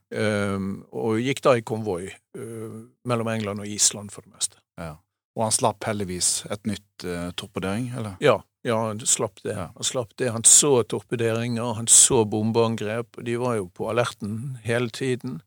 Um, 0.55 0.85
og 0.91 1.21
gikk 1.23 1.43
da 1.47 1.55
i 1.57 1.65
konvoi 1.67 2.09
uh, 2.11 2.79
mellom 3.09 3.31
England 3.33 3.63
og 3.65 3.71
Island, 3.71 4.13
for 4.15 4.27
det 4.27 4.35
meste. 4.35 4.61
Ja. 4.81 4.97
Og 5.39 5.47
han 5.47 5.55
slapp 5.55 5.87
heldigvis 5.87 6.43
et 6.51 6.67
nytt 6.67 7.07
uh, 7.07 7.31
torpedering, 7.39 7.93
eller? 7.97 8.17
Ja, 8.25 8.41
ja, 8.67 8.79
han 8.89 9.01
slapp. 9.07 9.39
Ja. 9.47 9.71
Han 9.77 9.87
slapp 9.87 10.17
det. 10.19 10.33
Han 10.35 10.47
så 10.49 10.83
torpederinger, 10.83 11.77
han 11.79 11.91
så 11.91 12.25
bombeangrep, 12.29 13.21
og 13.21 13.29
de 13.29 13.37
var 13.41 13.61
jo 13.61 13.69
på 13.73 13.87
alerten 13.93 14.59
hele 14.65 14.91
tiden. 14.93 15.41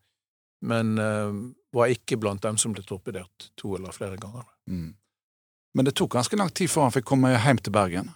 Men 0.62 0.94
var 1.72 1.92
ikke 1.92 2.18
blant 2.20 2.42
dem 2.44 2.58
som 2.60 2.74
ble 2.74 2.84
torpedert 2.86 3.50
to 3.58 3.74
eller 3.76 3.94
flere 3.96 4.18
ganger. 4.20 4.44
Mm. 4.68 4.92
Men 5.72 5.88
det 5.88 5.96
tok 5.96 6.12
ganske 6.18 6.36
lang 6.36 6.52
tid 6.52 6.70
før 6.70 6.88
han 6.88 6.94
fikk 6.94 7.08
komme 7.08 7.32
hjem 7.32 7.60
til 7.64 7.74
Bergen? 7.74 8.12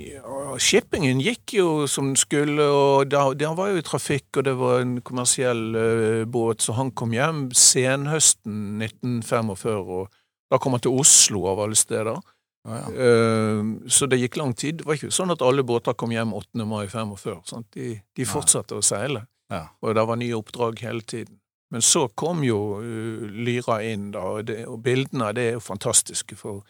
Ja, 0.00 0.56
shippingen 0.62 1.20
gikk 1.20 1.54
jo 1.58 1.86
som 1.90 2.12
den 2.12 2.18
skulle, 2.18 2.64
og 2.64 3.10
der 3.10 3.56
var 3.56 3.72
jo 3.72 3.80
i 3.80 3.84
trafikk, 3.84 4.28
og 4.38 4.46
det 4.46 4.54
var 4.56 4.80
en 4.80 4.94
kommersiell 5.04 5.64
uh, 5.76 6.24
båt, 6.24 6.62
så 6.64 6.76
han 6.78 6.92
kom 6.96 7.12
hjem 7.12 7.48
senhøsten 7.56 8.80
1945, 8.80 9.90
og 9.98 10.08
da 10.50 10.60
kom 10.62 10.76
han 10.76 10.84
til 10.86 10.96
Oslo 11.02 11.44
av 11.50 11.60
alle 11.66 11.78
steder. 11.78 12.20
Ah, 12.68 12.78
ja. 12.80 12.88
Uh, 12.94 13.90
så 13.92 14.08
det 14.08 14.20
gikk 14.22 14.38
lang 14.40 14.54
tid. 14.56 14.80
Det 14.80 14.88
var 14.88 14.98
ikke 14.98 15.12
sånn 15.14 15.34
at 15.34 15.44
alle 15.44 15.64
båter 15.66 15.96
kom 15.98 16.14
hjem 16.14 16.32
8. 16.38 16.64
mai 16.68 16.86
45. 16.92 17.42
Sant? 17.50 17.68
De, 17.76 17.92
de 18.16 18.28
fortsatte 18.28 18.78
å 18.78 18.84
seile, 18.84 19.26
ja. 19.52 19.66
og 19.82 19.96
det 19.98 20.06
var 20.08 20.20
nye 20.20 20.38
oppdrag 20.38 20.80
hele 20.86 21.04
tiden. 21.04 21.39
Men 21.70 21.84
så 21.86 22.08
kom 22.18 22.44
jo 22.44 22.60
uh, 22.82 23.24
Lyra 23.30 23.80
inn, 23.86 24.10
da, 24.14 24.26
og, 24.34 24.44
det, 24.48 24.64
og 24.66 24.80
bildene 24.82 25.30
det 25.36 25.48
er 25.48 25.58
jo 25.58 25.64
fantastiske. 25.64 26.36
for 26.36 26.64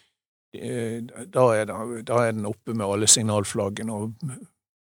Eh, 0.53 1.03
da 1.27 1.45
er, 1.55 1.67
det, 1.67 2.03
da 2.03 2.25
er, 2.25 2.33
den 2.33 2.47
oppe 2.47 2.75
med 2.75 2.87
alle 2.87 3.07
signalflaggene 3.07 3.95
og 3.95 4.31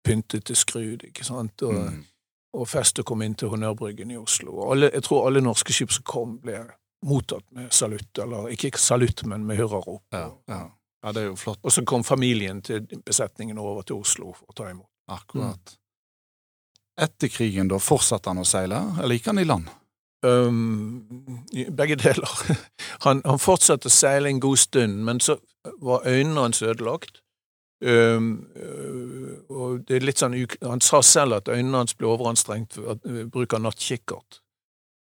pyntet 0.03 0.49
til 0.49 0.59
skrud, 0.59 1.05
ikke 1.07 1.23
sant, 1.23 1.63
og, 1.63 1.77
mm. 1.87 1.99
og 2.59 2.67
festet 2.67 3.07
kom 3.07 3.23
inn 3.23 3.37
til 3.39 3.53
Honnørbryggen 3.53 4.11
i 4.11 4.19
Oslo. 4.19 4.57
Alle, 4.73 4.91
jeg 4.91 5.05
tror 5.07 5.29
alle 5.29 5.43
norske 5.43 5.75
skip 5.75 5.93
som 5.95 6.03
kom, 6.07 6.37
ble 6.43 6.65
mottatt 7.07 7.45
med 7.55 7.71
salutt, 7.75 8.11
eller 8.19 8.51
ikke 8.51 8.73
salutt, 8.79 9.23
men 9.27 9.47
med 9.47 9.61
hurrarop. 9.61 10.03
Ja, 10.11 10.27
ja. 10.51 10.59
ja, 10.67 11.13
det 11.15 11.23
er 11.23 11.29
jo 11.29 11.39
flott. 11.39 11.61
Og 11.63 11.71
så 11.71 11.85
kom 11.87 12.03
familien 12.03 12.59
til 12.63 12.83
besetningen 13.05 13.59
over 13.59 13.87
til 13.87 14.03
Oslo 14.03 14.33
for 14.35 14.51
å 14.51 14.57
ta 14.57 14.67
imot. 14.71 14.89
Akkurat. 15.15 15.75
Mm. 15.77 15.79
Etter 17.07 17.31
krigen, 17.31 17.71
da, 17.71 17.79
fortsatte 17.79 18.31
han 18.31 18.43
å 18.43 18.47
seile, 18.47 18.83
eller 18.99 19.15
gikk 19.15 19.31
han 19.31 19.39
i 19.39 19.47
land? 19.47 19.71
Um, 20.23 21.05
begge 21.77 21.95
deler. 21.95 22.29
Han, 23.05 23.19
han 23.25 23.39
fortsatte 23.41 23.89
å 23.89 23.91
seile 23.91 24.29
en 24.31 24.39
god 24.39 24.61
stund, 24.61 25.01
men 25.03 25.19
så 25.19 25.35
var 25.83 26.05
øynene 26.07 26.45
hans 26.45 26.61
ødelagt. 26.63 27.19
Um, 27.83 28.45
og 29.51 29.81
det 29.89 29.97
er 29.97 30.05
litt 30.07 30.21
sånn, 30.21 30.37
Han 30.63 30.79
sa 30.79 31.01
selv 31.03 31.41
at 31.41 31.51
øynene 31.51 31.81
hans 31.81 31.97
ble 31.99 32.07
overanstrengt 32.07 32.77
ved 32.79 33.03
uh, 33.03 33.25
bruk 33.27 33.57
av 33.57 33.65
nattkikkert. 33.65 34.39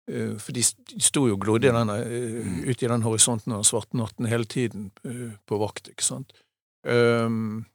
Uh, 0.05 0.37
for 0.37 0.53
de, 0.53 0.61
de 0.93 1.01
sto 1.01 1.25
jo 1.25 1.39
og 1.39 1.41
glodde 1.47 1.73
uh, 1.73 1.81
mm. 1.81 2.61
ute 2.69 2.85
i 2.85 2.91
den 2.91 3.07
horisonten 3.07 3.55
av 3.55 3.63
den 3.63 3.71
svarte 3.71 3.97
natten 3.97 4.29
hele 4.29 4.45
tiden 4.45 4.91
uh, 5.07 5.33
på 5.49 5.57
vakt, 5.63 5.89
ikke 5.89 6.05
sant. 6.05 6.37
Um, 6.85 7.65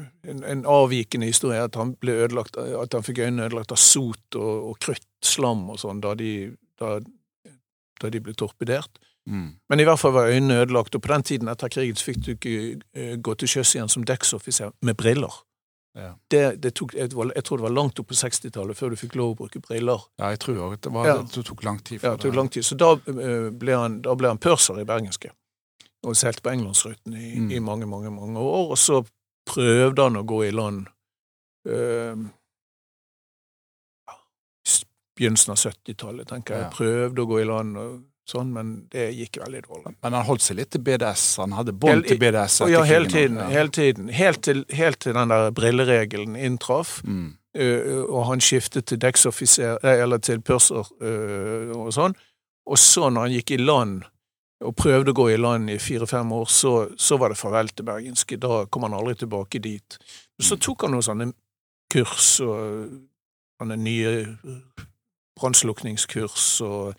en, 0.00 0.44
en, 0.44 0.64
avvikende 0.68 1.28
historie 1.28 1.60
at 1.60 1.76
han 1.76 1.94
ble 2.00 2.14
ødelagt, 2.24 2.56
at 2.56 2.94
han 2.96 3.04
fikk 3.04 3.22
øynene 3.26 3.48
ødelagt 3.50 3.74
av 3.74 3.80
sot 3.80 4.38
og, 4.40 4.70
og 4.70 4.78
krutt, 4.80 5.08
slam 5.24 5.66
og 5.72 5.80
sånn, 5.82 6.00
da, 6.04 6.14
da, 6.80 6.96
da, 8.00 8.10
de 8.10 8.22
ble 8.24 8.34
torpedert. 8.38 9.00
Mm. 9.28 9.52
Men 9.70 9.80
i 9.80 9.86
hvert 9.86 10.00
fall 10.00 10.14
var 10.16 10.32
øynene 10.32 10.62
ødelagt, 10.64 10.96
og 10.96 11.04
på 11.04 11.12
den 11.12 11.24
tiden 11.28 11.52
etter 11.52 11.70
krigen 11.70 11.98
så 11.98 12.08
fikk 12.08 12.22
du 12.24 12.30
ikke 12.34 12.54
uh, 12.98 13.14
gå 13.22 13.36
til 13.38 13.52
sjøs 13.54 13.76
igjen 13.76 13.92
som 13.92 14.06
dekksoffiser 14.08 14.72
med 14.82 14.98
briller. 14.98 15.42
Ja. 15.92 16.14
Det, 16.32 16.42
det 16.64 16.72
tok, 16.72 16.94
jeg, 16.96 17.12
tror 17.12 17.60
det 17.60 17.66
var 17.66 17.74
langt 17.76 18.00
opp 18.00 18.08
på 18.08 18.16
60-tallet 18.16 18.78
før 18.78 18.94
du 18.94 18.96
fikk 18.96 19.14
lov 19.20 19.34
å 19.34 19.38
bruke 19.42 19.60
briller. 19.60 20.06
Ja, 20.16 20.32
jeg 20.32 20.40
tror 20.40 20.62
òg 20.64 20.78
det, 20.80 20.92
var, 20.94 21.10
ja. 21.10 21.18
det 21.20 21.44
tok 21.44 21.64
lang 21.68 21.82
tid. 21.84 22.00
ja, 22.00 22.14
det 22.16 22.24
tok 22.24 22.38
lang 22.38 22.48
tid. 22.48 22.64
Så 22.64 22.80
da, 22.80 22.94
uh, 22.96 23.50
ble 23.52 23.76
han, 23.76 24.00
da 24.04 24.16
ble 24.16 24.32
han 24.32 24.40
pørser 24.40 24.80
i 24.80 24.88
bergenske, 24.88 25.34
og 26.02 26.16
seilte 26.18 26.42
på 26.42 26.54
Englandsruten 26.56 27.12
i, 27.12 27.34
mm. 27.36 27.50
i, 27.52 27.60
mange, 27.62 27.86
mange, 27.86 28.10
mange 28.10 28.40
år. 28.40 28.72
Og 28.72 28.80
så 28.80 29.02
prøvde 29.48 30.06
han 30.06 30.20
å 30.20 30.24
gå 30.28 30.44
i 30.46 30.54
land 30.54 30.86
uh, 31.68 32.16
begynnelsen 35.18 35.52
av 35.52 35.60
70-tallet, 35.60 36.28
tenker 36.28 36.56
jeg. 36.56 36.64
Ja. 36.64 36.72
Prøvde 36.72 37.22
å 37.22 37.28
gå 37.28 37.42
i 37.42 37.46
land 37.48 37.78
og 37.78 37.92
sånn, 38.28 38.52
men 38.54 38.72
det 38.92 39.10
gikk 39.16 39.40
veldig 39.42 39.62
dårlig. 39.66 39.94
Men 40.04 40.16
han 40.16 40.26
holdt 40.26 40.44
seg 40.46 40.58
litt 40.60 40.72
til 40.74 40.82
BDS? 40.86 41.26
Han 41.42 41.54
hadde 41.56 41.74
bånd 41.76 42.06
til 42.08 42.20
BDS? 42.22 42.62
Ja, 42.70 42.82
hele 42.88 43.10
tiden. 43.10 43.38
Ja. 43.42 43.48
Hele 43.52 43.74
tiden. 43.74 44.08
Helt 44.14 44.42
til, 44.46 44.64
helt 44.72 45.02
til, 45.04 45.16
den 45.18 45.34
der 45.34 45.50
brilleregelen 45.54 46.38
inntraff. 46.38 47.00
Mm. 47.04 47.34
Og 48.08 48.22
han 48.30 48.40
skiftet 48.40 48.88
til 48.88 49.00
dekksoffiser, 49.02 49.82
eller 49.84 50.22
til 50.24 50.40
purser 50.40 50.88
og 51.76 51.90
sånn. 51.92 52.16
Og 52.70 52.78
så, 52.78 53.10
når 53.10 53.26
han 53.26 53.36
gikk 53.36 53.52
i 53.52 53.60
land, 53.60 54.06
og 54.62 54.74
prøvde 54.78 55.12
å 55.12 55.16
gå 55.16 55.28
i 55.32 55.38
land 55.40 55.70
i 55.70 55.78
fire-fem 55.82 56.32
år, 56.32 56.48
så, 56.50 56.72
så, 56.96 57.18
var 57.20 57.32
det 57.32 57.40
farvel 57.40 57.70
til 57.72 57.86
bergenske. 57.88 58.38
Da 58.40 58.64
kom 58.70 58.86
han 58.86 58.96
aldri 58.96 59.16
tilbake 59.22 59.60
dit. 59.62 59.96
Så 60.40 60.56
mm. 60.56 60.62
tok 60.66 60.86
han 60.86 60.94
noen 60.94 61.06
sånne 61.06 61.30
kurs 61.92 62.34
og 62.44 62.92
sånne 63.60 63.78
nye 63.78 64.12
brannslukningskurs 65.38 66.46
og 66.66 66.94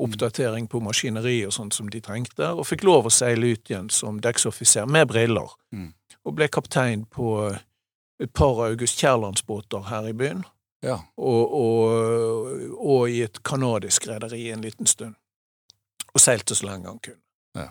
oppdatering 0.00 0.68
på 0.70 0.80
maskineri 0.80 1.42
og 1.46 1.52
sånt 1.54 1.76
som 1.76 1.90
de 1.92 2.00
trengte, 2.04 2.46
og 2.54 2.66
fikk 2.68 2.86
lov 2.88 3.08
å 3.08 3.12
seile 3.12 3.52
ut 3.52 3.70
igjen 3.70 3.90
som 3.92 4.20
dekksoffiser 4.22 4.88
med 4.88 5.10
briller. 5.10 5.52
Mm. 5.76 5.90
Og 6.24 6.36
ble 6.36 6.48
kaptein 6.52 7.04
på 7.10 7.34
et 8.20 8.32
par 8.36 8.56
av 8.56 8.70
August 8.70 9.00
Kjærlands-båter 9.00 9.86
her 9.90 10.08
i 10.08 10.16
byen. 10.16 10.42
Ja. 10.84 10.96
Og, 11.20 11.52
og, 11.52 12.52
og, 12.78 13.02
i 13.12 13.20
et 13.26 13.42
canadisk 13.44 14.08
rederi 14.08 14.46
en 14.52 14.64
liten 14.64 14.88
stund. 14.88 15.16
Og 16.20 16.24
seilte 16.26 16.56
så 16.58 16.68
lenge 16.68 16.90
han 16.90 17.00
kunne. 17.00 17.22
Ja. 17.56 17.70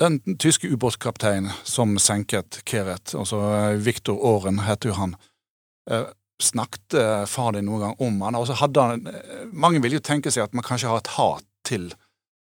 Den 0.00 0.38
tyske 0.40 0.70
ubåtkapteinen 0.72 1.52
som 1.68 1.98
senket 2.00 2.62
Keret, 2.64 3.12
altså 3.14 3.42
Viktor 3.84 4.16
Aaren 4.24 4.64
heter 4.64 4.92
jo 4.92 4.98
han, 4.98 5.16
eh, 5.90 6.08
Snakket 6.42 6.94
eh, 6.94 7.24
far 7.30 7.52
din 7.54 7.68
noen 7.68 7.84
gang 7.84 8.00
om 8.02 8.22
han? 8.24 8.34
Og 8.34 8.48
så 8.48 8.56
hadde 8.58 8.82
han 8.82 9.06
eh, 9.06 9.44
Mange 9.52 9.82
vil 9.84 9.94
jo 9.94 10.02
tenke 10.02 10.32
seg 10.32 10.48
at 10.48 10.56
man 10.58 10.66
kanskje 10.66 10.90
har 10.90 11.02
et 11.02 11.12
hat 11.14 11.46
til 11.62 11.92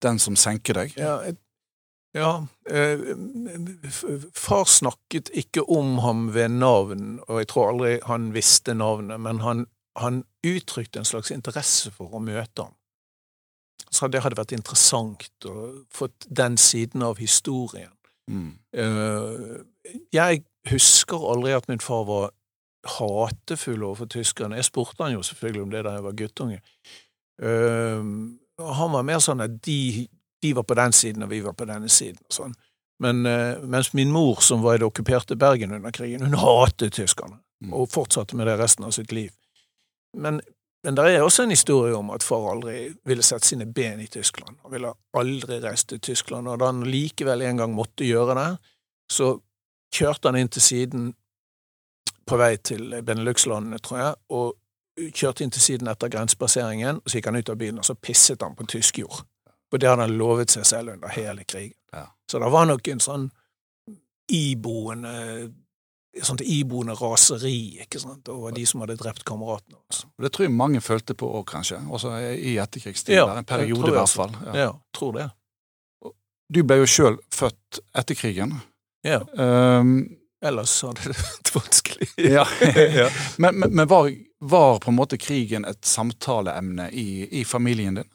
den 0.05 0.21
som 0.23 0.37
senker 0.39 0.79
deg. 0.79 0.95
Ja, 1.01 1.17
ja 2.15 2.33
eh, 2.71 3.03
far 4.39 4.69
snakket 4.71 5.33
ikke 5.35 5.65
om 5.67 5.99
ham 6.05 6.29
ved 6.37 6.55
navn, 6.61 7.19
og 7.27 7.43
jeg 7.43 7.51
tror 7.51 7.73
aldri 7.73 7.97
han 8.07 8.31
visste 8.37 8.77
navnet, 8.79 9.19
men 9.25 9.43
han, 9.43 9.67
han 9.99 10.23
uttrykte 10.47 11.03
en 11.03 11.09
slags 11.09 11.35
interesse 11.35 11.91
for 11.97 12.15
å 12.15 12.23
møte 12.23 12.69
ham. 12.69 12.78
Så 13.91 14.09
det 14.13 14.23
hadde 14.25 14.39
vært 14.39 14.53
interessant 14.57 15.49
å 15.49 15.69
få 15.95 16.11
den 16.29 16.59
siden 16.61 17.03
av 17.07 17.21
historien. 17.23 17.93
Mm. 18.29 18.51
Uh, 18.77 19.95
jeg 20.13 20.43
husker 20.69 21.23
aldri 21.33 21.55
at 21.57 21.69
min 21.71 21.81
far 21.81 22.05
var 22.09 22.31
hatefull 22.99 23.83
overfor 23.83 24.11
tyskerne. 24.13 24.59
Jeg 24.61 24.69
spurte 24.69 25.03
han 25.03 25.17
jo 25.17 25.25
selvfølgelig 25.25 25.65
om 25.65 25.73
det 25.73 25.85
da 25.87 25.97
jeg 25.97 26.05
var 26.05 26.19
guttunge. 26.21 26.61
Uh, 27.43 28.05
han 28.59 28.93
var 28.93 29.07
mer 29.07 29.21
sånn 29.23 29.45
at 29.45 29.59
de, 29.65 30.09
de, 30.43 30.55
var 30.57 30.67
på 30.69 30.77
den 30.79 30.93
siden, 30.93 31.25
og 31.25 31.31
vi 31.31 31.41
var 31.45 31.55
på 31.57 31.69
denne 31.69 31.89
siden. 31.93 32.21
og 32.27 32.35
sånn. 32.35 32.57
Men 32.99 33.27
eh, 33.27 33.61
mens 33.63 33.93
min 33.95 34.11
mor, 34.11 34.41
som 34.43 34.65
var 34.65 34.75
i 34.75 34.81
det 34.83 34.89
okkuperte 34.89 35.37
Bergen 35.39 35.75
under 35.77 35.95
krigen, 35.95 36.25
hun 36.27 36.35
hatet 36.35 36.97
tyskerne, 36.99 37.39
Mm. 37.59 37.73
og 37.75 37.89
fortsatte 37.91 38.37
med 38.39 38.47
det 38.47 38.53
resten 38.55 38.85
av 38.87 38.93
sitt 38.95 39.11
liv. 39.11 39.33
Men, 40.15 40.37
men 40.89 40.97
det 40.97 41.03
er 41.05 41.21
også 41.21 41.45
en 41.45 41.51
historie 41.53 41.93
om 41.93 42.09
at 42.15 42.25
far 42.25 42.47
aldri 42.49 42.87
ville 43.05 43.25
sette 43.27 43.45
sine 43.45 43.67
ben 43.69 44.01
i 44.01 44.07
Tyskland. 44.09 44.57
Han 44.63 44.73
ville 44.73 44.95
aldri 45.21 45.59
reist 45.61 45.91
til 45.91 46.01
Tyskland, 46.01 46.49
og 46.49 46.63
da 46.63 46.71
han 46.71 46.87
likevel 46.89 47.45
en 47.45 47.61
gang 47.61 47.75
måtte 47.77 48.07
gjøre 48.09 48.37
det, 48.39 48.47
så 49.13 49.27
kjørte 49.93 50.31
han 50.33 50.39
inn 50.41 50.49
til 50.49 50.65
siden 50.65 51.11
på 52.25 52.39
vei 52.41 52.55
til 52.57 52.97
Benelux-landene, 53.05 53.83
tror 53.85 54.01
jeg, 54.01 54.17
og 54.33 55.13
kjørte 55.13 55.45
inn 55.45 55.53
til 55.53 55.67
siden 55.67 55.93
etter 55.93 56.09
grensepasseringen, 56.09 57.03
og 57.03 57.13
så 57.13 57.21
gikk 57.21 57.29
han 57.29 57.37
ut 57.43 57.53
av 57.53 57.61
bilen, 57.61 57.85
og 57.85 57.91
så 57.91 58.01
pisset 58.09 58.49
han 58.49 58.57
på 58.57 58.65
tysk 58.73 59.03
jord. 59.05 59.21
Og 59.69 59.77
det 59.77 59.93
hadde 59.93 60.09
han 60.09 60.17
lovet 60.17 60.57
seg 60.57 60.65
selv 60.73 60.97
under 60.97 61.13
hele 61.13 61.45
krigen. 61.45 61.77
Ja. 61.93 62.07
Så 62.25 62.41
det 62.41 62.49
var 62.57 62.65
nok 62.73 62.89
en 62.89 63.05
sånn 63.05 63.29
iboende 64.33 65.13
sånt 66.25 66.41
iboende 66.45 66.95
raseri 66.99 67.81
ikke 67.85 68.01
sant, 68.03 68.29
over 68.33 68.53
de 68.57 68.65
som 68.67 68.81
hadde 68.85 68.97
drept 69.01 69.25
kameratene. 69.29 69.77
hans. 69.79 70.05
Det 70.23 70.31
tror 70.35 70.47
jeg 70.49 70.55
mange 70.55 70.81
følte 70.85 71.15
på 71.19 71.29
òg, 71.39 71.45
kanskje. 71.51 71.81
Også 71.91 72.13
i 72.35 72.57
etterkrigstid. 72.59 73.15
Ja, 73.17 73.29
en 73.37 73.45
periode, 73.49 73.91
i 73.91 73.97
hvert 73.97 74.11
fall. 74.15 74.37
Ja. 74.47 74.57
Ja, 74.67 74.71
tror 74.97 75.13
det. 75.19 75.29
Du 76.49 76.63
ble 76.65 76.79
jo 76.81 76.87
sjøl 76.89 77.19
født 77.35 77.83
etter 77.99 78.17
krigen. 78.17 78.55
Ja. 79.05 79.21
Um, 79.37 80.17
Ellers 80.45 80.73
hadde 80.87 81.11
det 81.11 81.17
vært 81.19 81.51
vanskelig. 81.57 82.09
ja. 82.37 82.45
Ja. 82.95 83.09
men 83.37 83.59
men, 83.59 83.75
men 83.75 83.89
var, 83.91 84.09
var 84.41 84.79
på 84.81 84.91
en 84.93 84.97
måte 84.97 85.19
krigen 85.21 85.67
et 85.69 85.85
samtaleemne 85.85 86.89
i, 86.91 87.27
i 87.41 87.45
familien 87.45 88.01
din? 88.01 88.09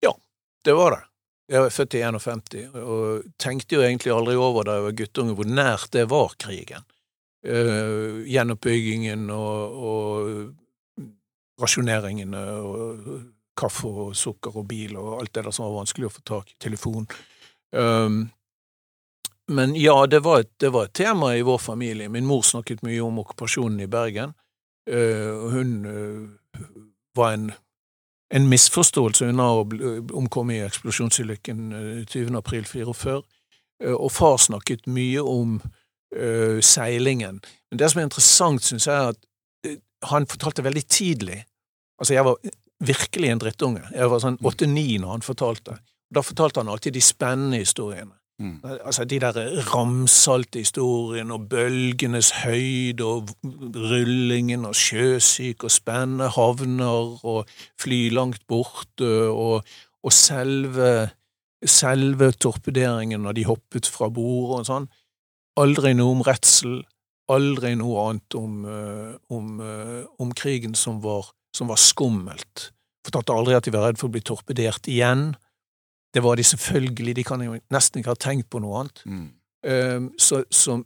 Ja, 0.00 0.14
Det 0.64 0.72
var 0.78 0.96
det. 0.96 1.02
Jeg 1.50 1.66
er 1.66 1.74
født 1.74 1.96
i 1.98 2.04
51, 2.06 2.66
og 2.78 3.24
tenkte 3.42 3.74
jo 3.74 3.82
egentlig 3.82 4.12
aldri 4.14 4.36
over 4.38 4.66
da 4.66 4.76
jeg 4.76 4.86
var 4.86 4.96
guttunge 5.00 5.34
hvor 5.34 5.48
nært 5.50 5.90
det 5.96 6.06
var 6.10 6.36
krigen. 6.38 6.86
Uh, 7.40 8.20
gjenoppbyggingen 8.28 9.30
og, 9.32 9.78
og 9.90 11.08
rasjoneringene 11.60 12.42
og 12.60 13.06
kaffe 13.60 13.88
og 13.88 14.12
sukker 14.16 14.56
og 14.60 14.66
bil 14.68 14.98
og 15.00 15.20
alt 15.20 15.32
det 15.34 15.46
der 15.46 15.54
som 15.54 15.66
var 15.66 15.80
vanskelig 15.80 16.08
å 16.08 16.12
få 16.14 16.22
tak 16.28 16.52
i, 16.52 16.58
telefon. 16.62 17.08
Um, 17.72 18.28
men 19.50 19.74
ja, 19.74 19.96
det 20.06 20.22
var, 20.22 20.44
et, 20.44 20.52
det 20.62 20.70
var 20.70 20.86
et 20.86 20.94
tema 20.94 21.32
i 21.34 21.42
vår 21.46 21.58
familie. 21.58 22.10
Min 22.12 22.28
mor 22.28 22.44
snakket 22.46 22.84
mye 22.86 23.00
om 23.02 23.18
okkupasjonen 23.24 23.82
i 23.82 23.90
Bergen. 23.90 24.36
Uh, 24.90 25.50
hun 25.50 25.72
uh, 25.86 26.60
var 27.18 27.34
en 27.34 27.50
en 28.30 28.46
misforståelse 28.50 29.26
unna 29.32 29.48
å 29.58 29.64
omkomme 30.16 30.56
i 30.56 30.64
eksplosjonsulykken 30.64 31.60
eh, 31.74 32.00
20. 32.06 32.36
april 32.38 32.66
44. 32.68 33.20
Eh, 33.82 33.94
Og 33.94 34.12
far 34.14 34.38
snakket 34.38 34.86
mye 34.86 35.22
om 35.24 35.58
uh, 35.60 36.58
seilingen. 36.60 37.40
Men 37.70 37.78
det 37.80 37.90
som 37.90 38.00
er 38.00 38.08
interessant, 38.08 38.62
syns 38.64 38.86
jeg, 38.86 38.94
er 38.94 39.14
at 39.14 39.20
eh, 39.66 39.78
han 40.10 40.28
fortalte 40.30 40.64
veldig 40.66 40.84
tidlig. 40.86 41.40
Altså, 41.98 42.14
jeg 42.14 42.26
var 42.26 42.38
virkelig 42.80 43.30
en 43.30 43.42
drittunge. 43.42 43.82
Jeg 43.94 44.10
var 44.10 44.22
sånn 44.22 44.38
åtte-ni 44.46 44.98
når 45.00 45.16
han 45.16 45.26
fortalte. 45.26 45.78
Da 46.10 46.22
fortalte 46.26 46.62
han 46.62 46.70
alltid 46.72 46.96
de 46.96 47.02
spennende 47.04 47.60
historiene. 47.62 48.19
Mm. 48.40 48.60
Altså 48.64 49.04
de 49.04 49.18
der 49.20 49.36
ramsalte 49.68 50.62
historiene 50.62 51.34
og 51.36 51.48
bølgenes 51.52 52.30
høyde 52.40 53.04
og 53.04 53.34
rullingen 53.76 54.64
og 54.64 54.78
sjøsyk 54.80 55.66
og 55.68 55.74
spennende 55.74 56.30
havner 56.32 57.18
og 57.20 57.50
fly 57.80 58.06
langt 58.16 58.46
borte 58.48 59.10
og, 59.28 59.66
og 60.00 60.14
selve, 60.16 61.10
selve 61.60 62.30
torpederingen 62.32 63.20
når 63.28 63.36
de 63.36 63.44
hoppet 63.50 63.90
fra 63.92 64.08
bordet 64.08 64.62
og 64.62 64.70
sånn. 64.70 64.88
Aldri 65.60 65.92
noe 65.98 66.16
om 66.16 66.24
redsel, 66.24 66.80
aldri 67.28 67.74
noe 67.76 68.06
annet 68.06 68.40
om, 68.40 68.56
eh, 68.64 69.14
om, 69.36 69.60
eh, 69.60 70.02
om 70.22 70.32
krigen 70.32 70.72
som 70.74 71.02
var, 71.04 71.28
som 71.52 71.68
var 71.68 71.76
skummelt. 71.76 72.70
Fortalte 73.04 73.36
aldri 73.36 73.58
at 73.58 73.68
de 73.68 73.76
var 73.76 73.90
redd 73.90 74.00
for 74.00 74.08
å 74.08 74.16
bli 74.16 74.24
torpedert 74.24 74.88
igjen. 74.88 75.34
Det 76.14 76.22
var 76.22 76.36
de 76.36 76.44
selvfølgelig, 76.44 77.16
de 77.16 77.24
kan 77.24 77.42
jo 77.44 77.58
nesten 77.70 78.00
ikke 78.00 78.10
ha 78.10 78.18
tenkt 78.18 78.50
på 78.50 78.60
noe 78.62 78.80
annet. 78.80 79.02
Mm. 79.06 79.28
Um, 79.70 80.08
så 80.18 80.42
så 80.50 80.78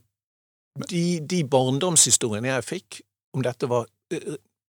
de, 0.89 1.03
de 1.23 1.43
barndomshistoriene 1.47 2.51
jeg 2.51 2.67
fikk 2.67 2.99
om 3.33 3.43
dette, 3.45 3.69
var 3.69 3.87
uh, 4.13 4.35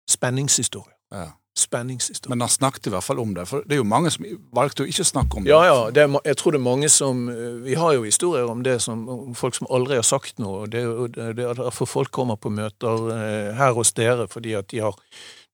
spenningshistorier. 0.09 0.95
Ja. 1.11 1.31
Spenningshistorier. 1.59 2.33
Men 2.33 2.45
han 2.45 2.51
snakket 2.53 2.87
i 2.87 2.93
hvert 2.93 3.05
fall 3.05 3.19
om 3.21 3.33
det. 3.35 3.45
For 3.49 3.65
det 3.67 3.75
er 3.77 3.81
jo 3.81 3.87
mange 3.87 4.11
som 4.13 4.25
valgte 4.55 4.85
å 4.85 4.89
ikke 4.89 5.05
snakke 5.07 5.39
om 5.39 5.45
det. 5.47 5.51
Ja, 5.51 5.61
ja, 5.67 5.79
det 5.95 6.05
er, 6.05 6.15
jeg 6.25 6.39
tror 6.39 6.55
det 6.55 6.61
er 6.61 6.65
mange 6.67 6.89
som 6.93 7.25
uh, 7.29 7.59
Vi 7.65 7.75
har 7.79 7.93
jo 7.97 8.05
historier 8.07 8.49
om 8.51 8.63
det 8.63 8.77
som 8.85 9.03
om 9.09 9.35
folk 9.35 9.57
som 9.59 9.69
aldri 9.69 9.99
har 9.99 10.07
sagt 10.07 10.39
noe. 10.39 10.63
og 10.63 10.71
Det, 10.71 10.85
er 11.19 11.33
er 11.33 11.59
derfor 11.59 11.89
folk 11.89 12.11
kommer 12.15 12.39
på 12.39 12.49
møter 12.53 13.09
uh, 13.11 13.51
her 13.59 13.75
hos 13.77 13.91
dere, 13.93 14.27
fordi 14.31 14.55
at 14.59 14.71
de 14.71 14.79
har 14.85 14.95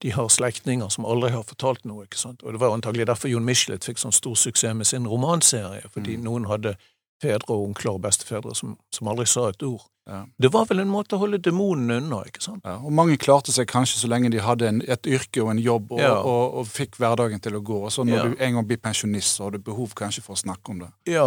de 0.04 0.12
har 0.12 0.28
slektninger 0.30 0.90
som 0.92 1.06
aldri 1.08 1.32
har 1.32 1.46
fortalt 1.48 1.86
noe. 1.88 2.04
ikke 2.04 2.20
sant? 2.20 2.44
Og 2.44 2.54
Det 2.54 2.60
var 2.60 2.74
antagelig 2.76 3.08
derfor 3.08 3.32
Jon 3.32 3.46
Michelet 3.46 3.86
fikk 3.88 3.98
sånn 3.98 4.14
stor 4.14 4.36
suksess 4.36 4.76
med 4.76 4.86
sin 4.86 5.08
romanserie, 5.08 5.88
fordi 5.94 6.18
Mm. 6.18 6.24
noen 6.24 6.46
hadde 6.46 6.76
fedre 7.22 7.50
og 7.50 7.70
onkler 7.70 7.94
og 7.94 8.02
bestefedre 8.02 8.56
som, 8.56 8.78
som 8.92 9.08
aldri 9.08 9.26
sa 9.26 9.48
et 9.50 9.64
ord. 9.64 9.86
Ja. 10.08 10.20
Det 10.38 10.52
var 10.54 10.68
vel 10.70 10.80
en 10.84 10.92
måte 10.94 11.16
å 11.18 11.20
holde 11.24 11.40
demonene 11.42 11.96
unna, 11.98 12.20
ikke 12.30 12.42
sant? 12.44 12.62
Ja, 12.68 12.76
og 12.78 12.92
mange 12.94 13.16
klarte 13.18 13.52
seg 13.56 13.66
kanskje 13.72 13.98
så 14.04 14.10
lenge 14.12 14.30
de 14.30 14.38
hadde 14.46 14.68
en, 14.70 14.82
et 14.86 15.08
yrke 15.10 15.42
og 15.42 15.50
en 15.56 15.62
jobb 15.64 15.92
og, 15.96 16.00
Ja. 16.04 16.12
og, 16.22 16.60
og 16.62 16.68
fikk 16.70 17.00
hverdagen 17.02 17.42
til 17.42 17.58
å 17.58 17.62
gå. 17.66 17.80
Og 17.88 17.92
så 17.96 18.06
når 18.06 18.30
du 18.30 18.36
en 18.38 18.54
gang 18.60 18.68
blir 18.70 18.78
pensjonist, 18.78 19.36
så 19.40 19.48
har 19.48 19.56
du 19.56 19.60
behov 19.66 19.96
kanskje 19.98 20.22
for 20.22 20.38
å 20.38 20.42
snakke 20.44 20.72
om 20.76 20.84
det. 20.86 20.92
Ja, 21.10 21.26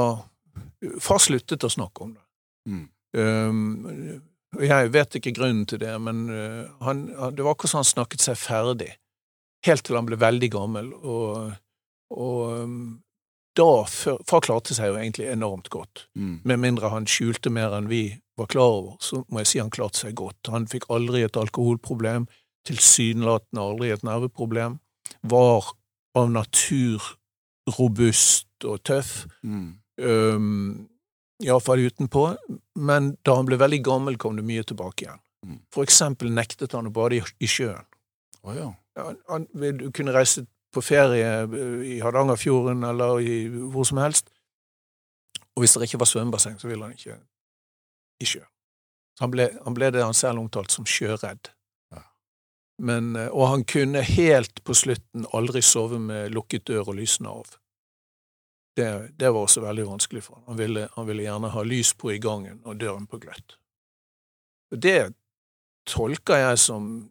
far 1.03 1.19
sluttet 1.19 1.67
å 1.67 1.71
snakke 1.75 2.07
om 2.07 2.15
det. 2.15 2.23
Mm. 2.71 2.87
Um, 3.19 4.23
jeg 4.63 4.91
vet 4.95 5.19
ikke 5.19 5.35
grunnen 5.37 5.67
til 5.69 5.79
det, 5.83 5.93
men 6.01 6.23
han, 6.81 7.03
han- 7.19 7.35
det 7.35 7.45
var 7.45 7.55
akkurat 7.57 7.71
som 7.75 7.83
han 7.83 7.91
snakket 7.91 8.21
seg 8.25 8.39
ferdig. 8.41 8.93
Helt 9.67 9.83
til 9.85 9.97
han 9.99 10.07
ble 10.07 10.17
veldig 10.23 10.51
gammel, 10.55 10.93
og, 11.03 11.51
og 12.15 12.63
um, 12.63 13.03
da 13.59 13.67
Far 14.29 14.43
klarte 14.47 14.75
seg 14.77 14.93
jo 14.93 14.99
egentlig 15.01 15.27
enormt 15.33 15.69
godt. 15.75 16.07
Mm. 16.19 16.41
Med 16.47 16.63
mindre 16.63 16.91
han 16.95 17.07
skjulte 17.11 17.51
mer 17.53 17.75
enn 17.77 17.89
vi 17.91 18.03
var 18.39 18.47
klar 18.51 18.71
over, 18.77 18.97
så 19.03 19.25
må 19.29 19.43
jeg 19.43 19.51
si 19.51 19.59
han 19.63 19.73
klarte 19.75 19.99
seg 20.05 20.15
godt. 20.19 20.51
Han 20.55 20.69
fikk 20.71 20.87
aldri 20.95 21.25
et 21.27 21.37
alkoholproblem, 21.41 22.29
tilsynelatende 22.69 23.65
aldri 23.65 23.91
et 23.95 24.05
nerveproblem, 24.07 24.79
var 25.27 25.73
av 26.19 26.31
natur 26.31 27.03
robust 27.79 28.47
og 28.65 28.83
tøff, 28.87 29.27
Mm. 29.45 29.75
um, 30.03 30.89
iallfall 31.43 31.83
utenpå, 31.87 32.23
men 32.77 33.17
da 33.25 33.35
han 33.37 33.47
ble 33.47 33.59
veldig 33.61 33.83
gammel, 33.85 34.17
kom 34.19 34.37
det 34.37 34.45
mye 34.47 34.65
tilbake 34.67 35.05
igjen. 35.05 35.21
Mm. 35.47 35.59
For 35.75 35.85
eksempel 35.87 36.31
nektet 36.35 36.73
han 36.75 36.89
å 36.89 36.93
bade 36.95 37.19
i, 37.19 37.23
i 37.41 37.47
sjøen. 37.51 37.85
Oh, 38.43 38.55
ja. 38.57 38.73
Han, 38.99 39.19
han 39.29 39.47
du 39.79 39.91
kunne 39.95 40.15
reise 40.15 40.47
på 40.75 40.83
ferie 40.85 41.29
eh, 41.43 41.87
i 41.97 42.01
Hardangerfjorden 42.01 42.85
eller 42.85 43.21
i, 43.21 43.37
hvor 43.49 43.87
som 43.89 44.01
helst, 44.03 44.31
og 45.59 45.65
hvis 45.65 45.75
det 45.75 45.89
ikke 45.89 45.99
var 45.99 46.07
svømmebasseng, 46.07 46.59
så 46.61 46.69
ville 46.71 46.85
han 46.87 46.95
ikke 46.95 47.17
i 48.23 48.27
sjø. 48.27 48.45
Så 49.19 49.25
han 49.25 49.33
ble, 49.35 49.49
han 49.65 49.75
ble 49.75 49.91
det 49.91 50.05
han 50.05 50.15
selv 50.15 50.39
omtalte 50.39 50.77
som 50.77 50.87
sjøredd. 50.87 51.51
Ja. 51.91 52.05
Men, 52.79 53.17
eh, 53.19 53.31
og 53.33 53.49
han 53.51 53.65
kunne 53.67 54.05
helt 54.07 54.63
på 54.63 54.77
slutten 54.79 55.27
aldri 55.35 55.63
sove 55.67 55.99
med 55.99 56.31
lukket 56.31 56.69
dør 56.71 56.93
og 56.93 57.01
lysene 57.01 57.33
av. 57.33 57.57
Det, 58.79 58.87
det 59.19 59.33
var 59.35 59.49
også 59.49 59.65
veldig 59.65 59.89
vanskelig 59.89 60.23
for 60.29 60.39
han. 60.39 60.45
Han 60.53 60.61
ville, 60.61 60.87
han 60.95 61.09
ville 61.09 61.25
gjerne 61.27 61.51
ha 61.51 61.65
lys 61.67 61.91
på 61.99 62.13
i 62.15 62.21
gangen 62.23 62.61
og 62.63 62.79
døren 62.79 63.09
på 63.11 63.19
gløtt. 63.19 63.59
Og 64.71 64.79
det 64.85 65.01
tolker 65.89 66.45
jeg 66.45 66.61
som 66.63 67.09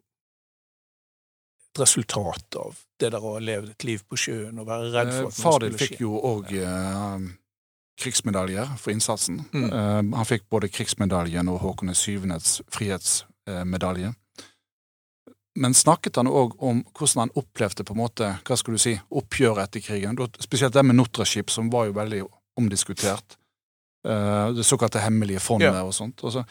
resultat 1.80 2.56
av 2.60 2.76
det 3.00 3.10
der 3.12 3.18
å 3.22 3.34
ha 3.36 3.40
levd 3.42 3.70
et 3.70 3.84
liv 3.84 4.02
på 4.08 4.16
sjøen 4.18 4.58
og 4.58 4.66
være 4.68 4.92
redd 4.92 5.12
for 5.12 5.22
Eh, 5.22 5.28
at 5.28 5.34
Far 5.42 5.58
din 5.64 5.78
fikk 5.78 6.00
jo 6.00 6.18
òg 6.18 6.52
eh, 6.58 7.28
krigsmedaljer 7.98 8.76
for 8.78 8.94
innsatsen. 8.94 9.42
Mm. 9.52 9.68
Eh, 9.72 10.16
han 10.18 10.28
fikk 10.28 10.48
både 10.50 10.68
krigsmedaljen 10.70 11.48
og 11.50 11.60
Håkon 11.64 11.90
7.s 11.94 12.60
frihetsmedalje. 12.74 14.14
Men 15.58 15.74
snakket 15.74 16.16
han 16.20 16.28
òg 16.30 16.54
om 16.62 16.84
hvordan 16.94 17.24
han 17.24 17.32
opplevde 17.34 17.82
på 17.84 17.94
en 17.96 17.98
måte, 18.04 18.28
hva 18.46 18.56
skal 18.60 18.76
du 18.76 18.78
si, 18.78 18.92
oppgjøret 19.10 19.64
etter 19.66 19.82
krigen? 19.82 20.18
Spesielt 20.38 20.74
det 20.76 20.84
med 20.86 20.94
Notraskip, 21.00 21.50
som 21.50 21.70
var 21.72 21.88
jo 21.88 21.96
veldig 21.96 22.20
omdiskutert. 22.60 23.34
Eh, 24.06 24.52
det 24.54 24.64
såkalte 24.66 25.02
hemmelige 25.02 25.40
fondet 25.42 25.74
Ja. 25.74 25.82
og 25.82 25.94
sånt. 25.94 26.22
Og 26.22 26.32
så, 26.32 26.44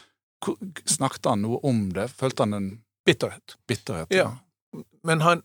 snakket 0.85 1.25
han 1.25 1.41
noe 1.41 1.59
om 1.63 1.89
det? 1.93 2.09
Følte 2.11 2.43
han 2.43 2.53
en 2.53 2.67
Bitterhet. 3.07 3.55
bitterhet? 3.67 4.11
Ja. 4.11 4.37
Men 5.07 5.21
han 5.23 5.43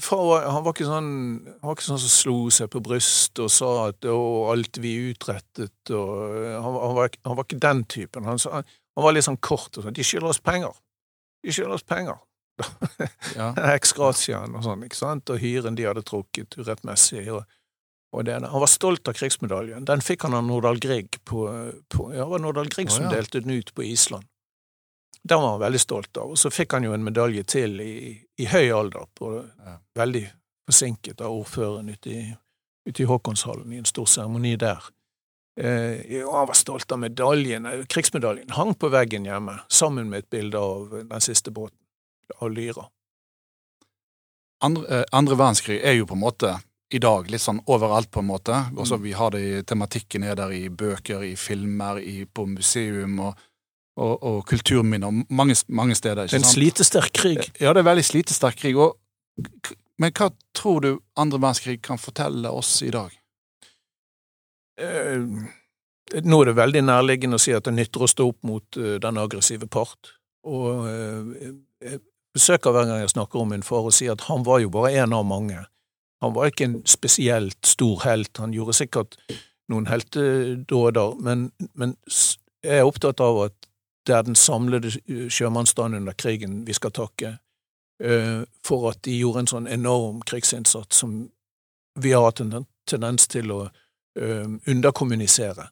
far 0.00 0.24
var, 0.26 0.46
han 0.50 0.64
var 0.64 0.76
sånn 0.76 1.10
han 1.46 1.68
var 1.68 1.76
ikke 1.76 1.88
sånn 1.88 2.02
som 2.02 2.12
slo 2.12 2.36
seg 2.54 2.70
på 2.72 2.82
brystet 2.84 3.42
og 3.44 3.52
sa 3.52 3.70
at 3.88 4.06
å, 4.08 4.18
alt 4.52 4.80
vi 4.82 4.96
utrettet 5.10 5.94
og 5.96 6.10
han, 6.36 6.74
han, 6.74 6.96
var, 6.98 7.14
han 7.26 7.38
var 7.38 7.46
ikke 7.46 7.62
den 7.62 7.84
typen. 7.90 8.28
Han, 8.28 8.40
var 9.00 9.16
litt 9.16 9.26
sånn 9.26 9.40
kort 9.40 9.78
og 9.78 9.86
sånn. 9.86 9.96
De 9.96 10.06
skylder 10.06 10.32
oss 10.32 10.42
penger. 10.44 10.74
De 11.44 11.54
skylder 11.54 11.78
oss 11.78 11.86
penger. 11.86 12.20
Ja. 13.38 13.54
Eksgratiaen 13.72 14.52
og 14.58 14.64
sånn, 14.66 14.82
ikke 14.84 14.98
sant? 14.98 15.30
Og 15.32 15.40
hyren 15.40 15.78
de 15.78 15.86
hadde 15.86 16.02
trukket 16.04 16.58
urettmessig. 16.58 17.24
Og, 17.32 17.46
Og 18.10 18.26
det, 18.26 18.34
han 18.42 18.60
var 18.60 18.68
stolt 18.68 19.08
av 19.08 19.14
krigsmedaljen. 19.14 19.86
Den 19.86 20.02
fikk 20.04 20.26
han 20.26 20.34
av 20.34 20.42
Nordahl 20.44 20.80
Grieg 20.82 21.20
på, 21.24 21.46
på 21.94 22.08
Ja, 22.10 22.24
det 22.24 22.32
var 22.32 22.42
Nordahl 22.42 22.68
Grieg 22.68 22.90
Å, 22.90 22.96
som 22.96 23.06
delte 23.08 23.40
den 23.40 23.54
ut 23.54 23.70
på 23.72 23.86
Island. 23.86 24.26
Den 25.28 25.42
var 25.42 25.50
han 25.50 25.60
veldig 25.60 25.80
stolt 25.80 26.16
av. 26.16 26.30
Og 26.30 26.38
så 26.38 26.50
fikk 26.50 26.72
han 26.72 26.84
jo 26.84 26.94
en 26.96 27.04
medalje 27.04 27.42
til 27.44 27.80
i, 27.80 27.94
i 28.40 28.46
høy 28.48 28.70
alder, 28.72 29.06
på, 29.14 29.34
Ja. 29.66 29.78
veldig 29.94 30.24
forsinket 30.70 31.20
av 31.20 31.34
ordføreren 31.34 31.88
ute 31.90 32.10
i, 32.10 32.22
ute 32.88 33.02
i 33.02 33.06
Håkonshallen, 33.06 33.72
i 33.72 33.78
en 33.82 33.84
stor 33.88 34.06
seremoni 34.06 34.56
der. 34.56 34.80
Eh, 35.60 36.22
han 36.24 36.46
var 36.46 36.54
stolt 36.56 36.92
av 36.92 36.98
medaljen. 36.98 37.66
Eh, 37.66 37.84
Krigsmedaljen 37.84 38.50
hang 38.50 38.74
på 38.74 38.88
veggen 38.88 39.26
hjemme, 39.28 39.58
sammen 39.68 40.08
med 40.10 40.24
et 40.24 40.30
bilde 40.30 40.58
av 40.58 40.94
den 41.04 41.20
siste 41.20 41.50
båten, 41.50 41.76
av 42.38 42.50
Lyra. 42.50 42.86
Andre, 44.62 44.86
eh, 45.00 45.04
andre 45.12 45.36
verdenskrig 45.36 45.80
er 45.84 45.92
jo 45.98 46.06
på 46.06 46.14
en 46.16 46.24
måte 46.24 46.54
i 46.90 46.98
dag 46.98 47.28
litt 47.30 47.40
sånn 47.40 47.60
overalt, 47.66 48.10
på 48.10 48.20
en 48.20 48.26
måte. 48.26 48.56
Også 48.76 48.96
Mm. 48.98 49.02
Vi 49.02 49.12
har 49.12 49.30
det 49.30 49.40
i 49.40 49.62
tematikken 49.62 50.24
er 50.24 50.34
der 50.34 50.50
i 50.50 50.68
bøker, 50.68 51.22
i 51.22 51.34
filmer, 51.36 51.98
i, 51.98 52.24
på 52.24 52.46
museum 52.46 53.20
og, 53.20 53.36
og, 54.00 54.16
og 54.24 54.40
kulturminner 54.48 55.12
mange, 55.28 55.56
mange 55.68 55.94
steder. 55.98 56.26
Det 56.30 56.38
er 56.38 56.42
en 56.42 56.48
slitesterk 56.48 57.12
krig. 57.16 57.40
Ja, 57.60 57.74
det 57.76 57.82
er 57.82 57.88
veldig 57.90 58.04
slitesterk 58.06 58.58
krig. 58.62 58.78
Og, 58.80 58.96
men 60.00 60.14
hva 60.16 60.30
tror 60.56 60.84
du 60.84 60.90
andre 61.20 61.40
verdenskrig 61.40 61.80
kan 61.84 62.00
fortelle 62.00 62.52
oss 62.52 62.78
i 62.86 62.92
dag? 62.94 63.12
Eh, 64.80 65.26
nå 66.24 66.40
er 66.40 66.50
det 66.50 66.56
veldig 66.58 66.84
nærliggende 66.86 67.38
å 67.38 67.42
si 67.42 67.52
at 67.56 67.68
det 67.68 67.76
nytter 67.76 68.06
å 68.06 68.10
stå 68.10 68.28
opp 68.32 68.40
mot 68.48 68.80
uh, 68.80 68.94
den 69.02 69.20
aggressive 69.20 69.68
part. 69.70 70.14
Og 70.48 70.86
uh, 70.88 71.52
jeg 71.84 72.00
besøker 72.34 72.74
hver 72.74 72.88
gang 72.88 73.02
jeg 73.02 73.12
snakker 73.12 73.42
om 73.42 73.52
min 73.52 73.66
far 73.66 73.86
og 73.90 73.94
sier 73.94 74.16
at 74.16 74.26
han 74.30 74.46
var 74.46 74.62
jo 74.64 74.72
bare 74.72 74.94
én 75.04 75.14
av 75.16 75.26
mange. 75.28 75.60
Han 76.24 76.34
var 76.36 76.50
ikke 76.50 76.66
en 76.68 76.80
spesielt 76.88 77.58
stor 77.66 78.02
helt, 78.04 78.32
han 78.40 78.52
gjorde 78.56 78.76
sikkert 78.76 79.16
noen 79.70 79.86
heltedåder, 79.88 81.14
men, 81.22 81.46
men 81.78 81.94
jeg 82.60 82.80
er 82.82 82.88
opptatt 82.88 83.22
av 83.24 83.38
at 83.46 83.69
det 84.06 84.16
er 84.16 84.22
den 84.26 84.38
samlede 84.38 84.92
eh, 85.08 85.28
sjømannsstanden 85.28 86.00
under 86.00 86.16
krigen 86.18 86.62
vi 86.66 86.76
skal 86.76 86.92
takke 86.96 87.36
eh, 88.02 88.42
for 88.66 88.90
at 88.90 89.02
de 89.04 89.18
gjorde 89.18 89.44
en 89.44 89.52
sånn 89.54 89.68
enorm 89.68 90.22
krigsinnsats 90.26 91.02
som 91.02 91.22
vi 92.00 92.14
har 92.14 92.24
hatt 92.28 92.40
en 92.40 92.64
tendens 92.88 93.26
til 93.28 93.50
å 93.52 93.60
um, 94.14 94.60
underkommunisere. 94.70 95.66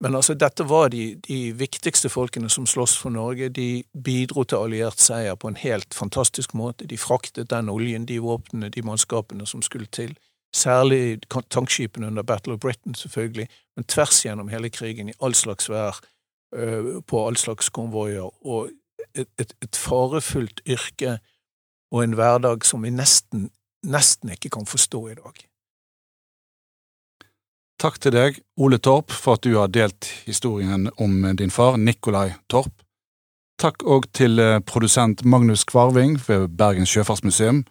Men 0.00 0.14
altså, 0.14 0.34
dette 0.34 0.64
var 0.68 0.88
de, 0.92 1.14
de 1.28 1.52
viktigste 1.56 2.08
folkene 2.12 2.50
som 2.52 2.66
sloss 2.68 2.96
for 3.00 3.10
Norge. 3.10 3.48
De 3.48 3.84
bidro 4.04 4.44
til 4.44 4.60
alliert 4.60 5.00
seier 5.00 5.38
på 5.40 5.48
en 5.48 5.56
helt 5.56 5.94
fantastisk 5.94 6.52
måte. 6.54 6.86
De 6.86 6.98
fraktet 7.00 7.50
den 7.50 7.70
oljen, 7.72 8.04
de 8.06 8.18
våpnene, 8.20 8.68
de 8.68 8.84
mannskapene 8.84 9.46
som 9.46 9.64
skulle 9.64 9.88
til. 9.88 10.12
Særlig 10.56 11.20
tankskipene 11.50 12.06
under 12.06 12.22
Battle 12.22 12.54
of 12.54 12.60
Britain, 12.60 12.94
selvfølgelig, 12.94 13.48
men 13.76 13.84
tvers 13.84 14.22
gjennom 14.22 14.48
hele 14.48 14.70
krigen, 14.70 15.08
i 15.08 15.16
all 15.22 15.34
slags 15.34 15.68
vær, 15.70 16.00
øh, 16.54 17.02
på 17.06 17.26
all 17.26 17.36
slags 17.36 17.68
konvoier, 17.68 18.46
og 18.46 18.70
et, 19.14 19.28
et, 19.38 19.52
et 19.62 19.76
farefullt 19.76 20.60
yrke 20.66 21.18
og 21.92 22.04
en 22.04 22.16
hverdag 22.16 22.64
som 22.64 22.82
vi 22.82 22.90
nesten, 22.90 23.50
nesten 23.84 24.32
ikke 24.32 24.50
kan 24.56 24.66
forstå 24.66 25.02
i 25.08 25.18
dag. 25.18 25.44
Takk 27.76 28.00
til 28.00 28.16
deg, 28.16 28.40
Ole 28.56 28.78
Torp, 28.80 29.12
for 29.12 29.36
at 29.36 29.44
du 29.44 29.58
har 29.58 29.68
delt 29.68 30.08
historien 30.24 30.88
om 30.96 31.36
din 31.36 31.52
far, 31.52 31.76
Nikolai 31.76 32.30
Torp. 32.48 32.72
Takk 33.60 33.84
òg 33.84 34.08
til 34.16 34.40
eh, 34.40 34.60
produsent 34.64 35.24
Magnus 35.24 35.64
Kvarving 35.68 36.16
ved 36.28 36.48
Bergens 36.56 36.92
sjøfartsmuseum. 36.92 37.62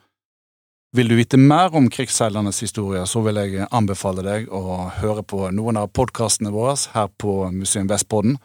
Vil 0.95 1.10
du 1.12 1.15
vite 1.15 1.36
mer 1.38 1.73
om 1.75 1.89
krigsseilernes 1.91 2.62
historie, 2.63 3.01
så 3.03 3.19
vil 3.25 3.36
jeg 3.41 3.65
anbefale 3.75 4.23
deg 4.23 4.45
å 4.47 4.86
høre 5.01 5.25
på 5.27 5.49
noen 5.51 5.75
av 5.81 5.89
podkastene 5.91 6.53
våre 6.55 6.77
her 6.93 7.10
på 7.19 7.49
Museum 7.51 7.89
Vestpodden. 7.89 8.38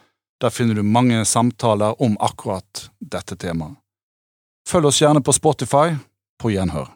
Der 0.43 0.51
finner 0.51 0.75
du 0.75 0.83
mange 0.83 1.21
samtaler 1.23 1.95
om 2.03 2.17
akkurat 2.19 2.89
dette 2.99 3.37
temaet. 3.39 3.77
Følg 4.67 4.89
oss 4.91 4.99
gjerne 4.99 5.23
på 5.23 5.31
Spotify. 5.37 5.95
På 6.41 6.51
gjenhør. 6.51 6.91